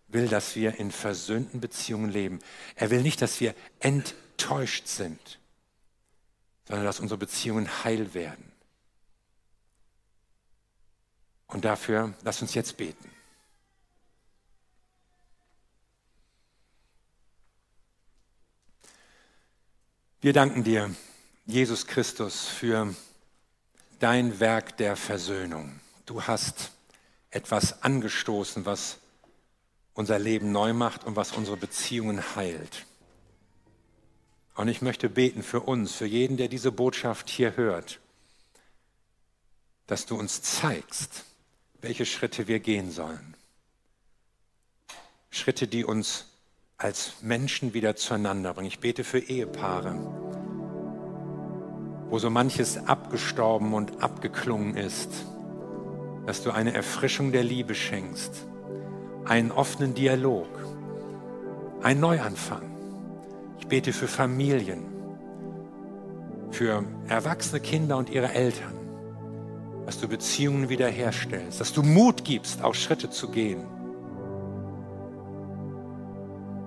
will, 0.08 0.28
dass 0.28 0.56
wir 0.56 0.78
in 0.80 0.90
versöhnten 0.90 1.60
Beziehungen 1.60 2.10
leben. 2.10 2.40
Er 2.74 2.90
will 2.90 3.02
nicht, 3.02 3.22
dass 3.22 3.40
wir 3.40 3.54
enttäuscht 3.78 4.88
sind, 4.88 5.38
sondern 6.66 6.84
dass 6.84 6.98
unsere 6.98 7.18
Beziehungen 7.18 7.84
heil 7.84 8.14
werden. 8.14 8.50
Und 11.46 11.64
dafür 11.64 12.14
lass 12.24 12.42
uns 12.42 12.54
jetzt 12.54 12.76
beten. 12.76 13.12
Wir 20.24 20.32
danken 20.32 20.62
dir, 20.62 20.94
Jesus 21.46 21.88
Christus, 21.88 22.46
für 22.46 22.94
dein 23.98 24.38
Werk 24.38 24.76
der 24.76 24.94
Versöhnung. 24.94 25.80
Du 26.06 26.22
hast 26.22 26.70
etwas 27.30 27.82
angestoßen, 27.82 28.64
was 28.64 28.98
unser 29.94 30.20
Leben 30.20 30.52
neu 30.52 30.74
macht 30.74 31.02
und 31.02 31.16
was 31.16 31.32
unsere 31.32 31.56
Beziehungen 31.56 32.36
heilt. 32.36 32.86
Und 34.54 34.68
ich 34.68 34.80
möchte 34.80 35.08
beten 35.08 35.42
für 35.42 35.58
uns, 35.58 35.90
für 35.90 36.06
jeden, 36.06 36.36
der 36.36 36.46
diese 36.46 36.70
Botschaft 36.70 37.28
hier 37.28 37.56
hört, 37.56 37.98
dass 39.88 40.06
du 40.06 40.14
uns 40.14 40.40
zeigst, 40.40 41.24
welche 41.80 42.06
Schritte 42.06 42.46
wir 42.46 42.60
gehen 42.60 42.92
sollen. 42.92 43.36
Schritte, 45.30 45.66
die 45.66 45.84
uns 45.84 46.26
als 46.82 47.14
Menschen 47.22 47.74
wieder 47.74 47.94
zueinander 47.94 48.54
bringen. 48.54 48.68
Ich 48.68 48.80
bete 48.80 49.04
für 49.04 49.18
Ehepaare, 49.20 49.94
wo 52.10 52.18
so 52.18 52.28
manches 52.28 52.76
abgestorben 52.86 53.72
und 53.72 54.02
abgeklungen 54.02 54.76
ist, 54.76 55.10
dass 56.26 56.42
du 56.42 56.50
eine 56.50 56.74
Erfrischung 56.74 57.32
der 57.32 57.44
Liebe 57.44 57.74
schenkst, 57.74 58.46
einen 59.24 59.52
offenen 59.52 59.94
Dialog, 59.94 60.48
einen 61.82 62.00
Neuanfang. 62.00 62.62
Ich 63.60 63.66
bete 63.68 63.92
für 63.92 64.08
Familien, 64.08 64.84
für 66.50 66.84
erwachsene 67.08 67.60
Kinder 67.60 67.96
und 67.96 68.10
ihre 68.10 68.32
Eltern, 68.32 68.74
dass 69.86 70.00
du 70.00 70.08
Beziehungen 70.08 70.68
wiederherstellst, 70.68 71.60
dass 71.60 71.72
du 71.72 71.82
Mut 71.82 72.24
gibst, 72.24 72.62
auch 72.62 72.74
Schritte 72.74 73.08
zu 73.08 73.30
gehen. 73.30 73.64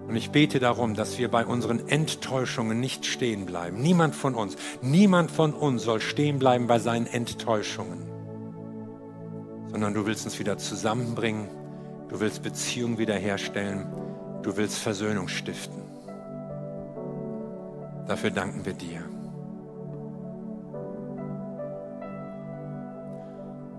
Und 0.08 0.16
ich 0.16 0.30
bete 0.30 0.60
darum, 0.60 0.93
dass 0.93 1.18
wir 1.18 1.30
bei 1.30 1.45
unseren 1.45 1.88
Enttäuschungen 1.88 2.80
nicht 2.80 3.06
stehen 3.06 3.45
bleiben. 3.45 3.82
Niemand 3.82 4.16
von 4.16 4.36
uns, 4.36 4.56
niemand 4.82 5.32
von 5.32 5.53
uns 5.53 5.84
soll 5.84 5.99
stehen 5.99 6.38
bleiben 6.38 6.68
bei 6.68 6.78
seinen 6.78 7.08
Enttäuschungen, 7.08 8.06
sondern 9.72 9.93
du 9.95 10.06
willst 10.06 10.26
uns 10.26 10.38
wieder 10.38 10.58
zusammenbringen, 10.58 11.49
du 12.10 12.20
willst 12.20 12.43
Beziehungen 12.43 12.99
wiederherstellen, 12.99 13.88
du 14.43 14.56
willst 14.58 14.78
Versöhnung 14.78 15.28
stiften. 15.28 15.82
Dafür 18.08 18.30
danken 18.30 18.64
wir 18.64 18.74
dir. 18.74 19.01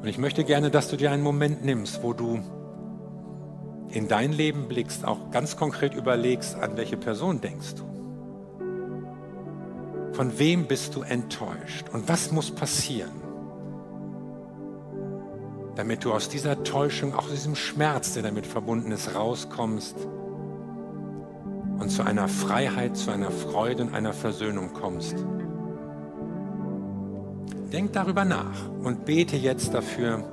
Und 0.03 0.09
ich 0.09 0.19
möchte 0.19 0.43
gerne, 0.43 0.71
dass 0.71 0.89
du 0.89 0.97
dir 0.97 1.13
einen 1.13 1.23
Moment 1.23 1.65
nimmst, 1.65 2.03
wo 2.03 2.13
du 2.13 2.41
in 3.91 4.09
dein 4.09 4.33
Leben 4.33 4.69
blickst, 4.69 5.05
auch 5.05 5.31
ganz 5.31 5.57
konkret 5.57 5.95
überlegst, 5.95 6.57
an 6.57 6.77
welche 6.77 6.97
Person 6.97 7.41
denkst 7.41 7.75
du. 7.77 7.85
Von 10.13 10.39
wem 10.39 10.67
bist 10.67 10.95
du 10.95 11.03
enttäuscht 11.03 11.89
und 11.93 12.09
was 12.09 12.33
muss 12.33 12.51
passieren, 12.51 13.13
damit 15.75 16.05
du 16.05 16.13
aus 16.13 16.29
dieser 16.29 16.63
Täuschung, 16.65 17.15
auch 17.15 17.25
aus 17.25 17.33
diesem 17.33 17.55
Schmerz, 17.55 18.15
der 18.15 18.23
damit 18.23 18.47
verbunden 18.47 18.93
ist, 18.93 19.15
rauskommst 19.15 19.97
und 21.79 21.91
zu 21.91 22.03
einer 22.03 22.29
Freiheit, 22.29 22.97
zu 22.97 23.11
einer 23.11 23.31
Freude 23.31 23.83
und 23.83 23.95
einer 23.95 24.15
Versöhnung 24.15 24.73
kommst. 24.73 25.17
Denk 27.73 27.93
darüber 27.93 28.25
nach 28.25 28.71
und 28.83 29.05
bete 29.05 29.37
jetzt 29.37 29.75
dafür, 29.75 30.25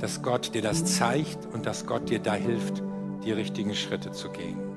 dass 0.00 0.22
Gott 0.22 0.54
dir 0.54 0.62
das 0.62 0.84
zeigt 0.84 1.48
und 1.54 1.64
dass 1.64 1.86
Gott 1.86 2.10
dir 2.10 2.18
da 2.18 2.34
hilft, 2.34 2.82
die 3.24 3.32
richtigen 3.32 3.74
Schritte 3.74 4.12
zu 4.12 4.30
gehen. 4.30 4.69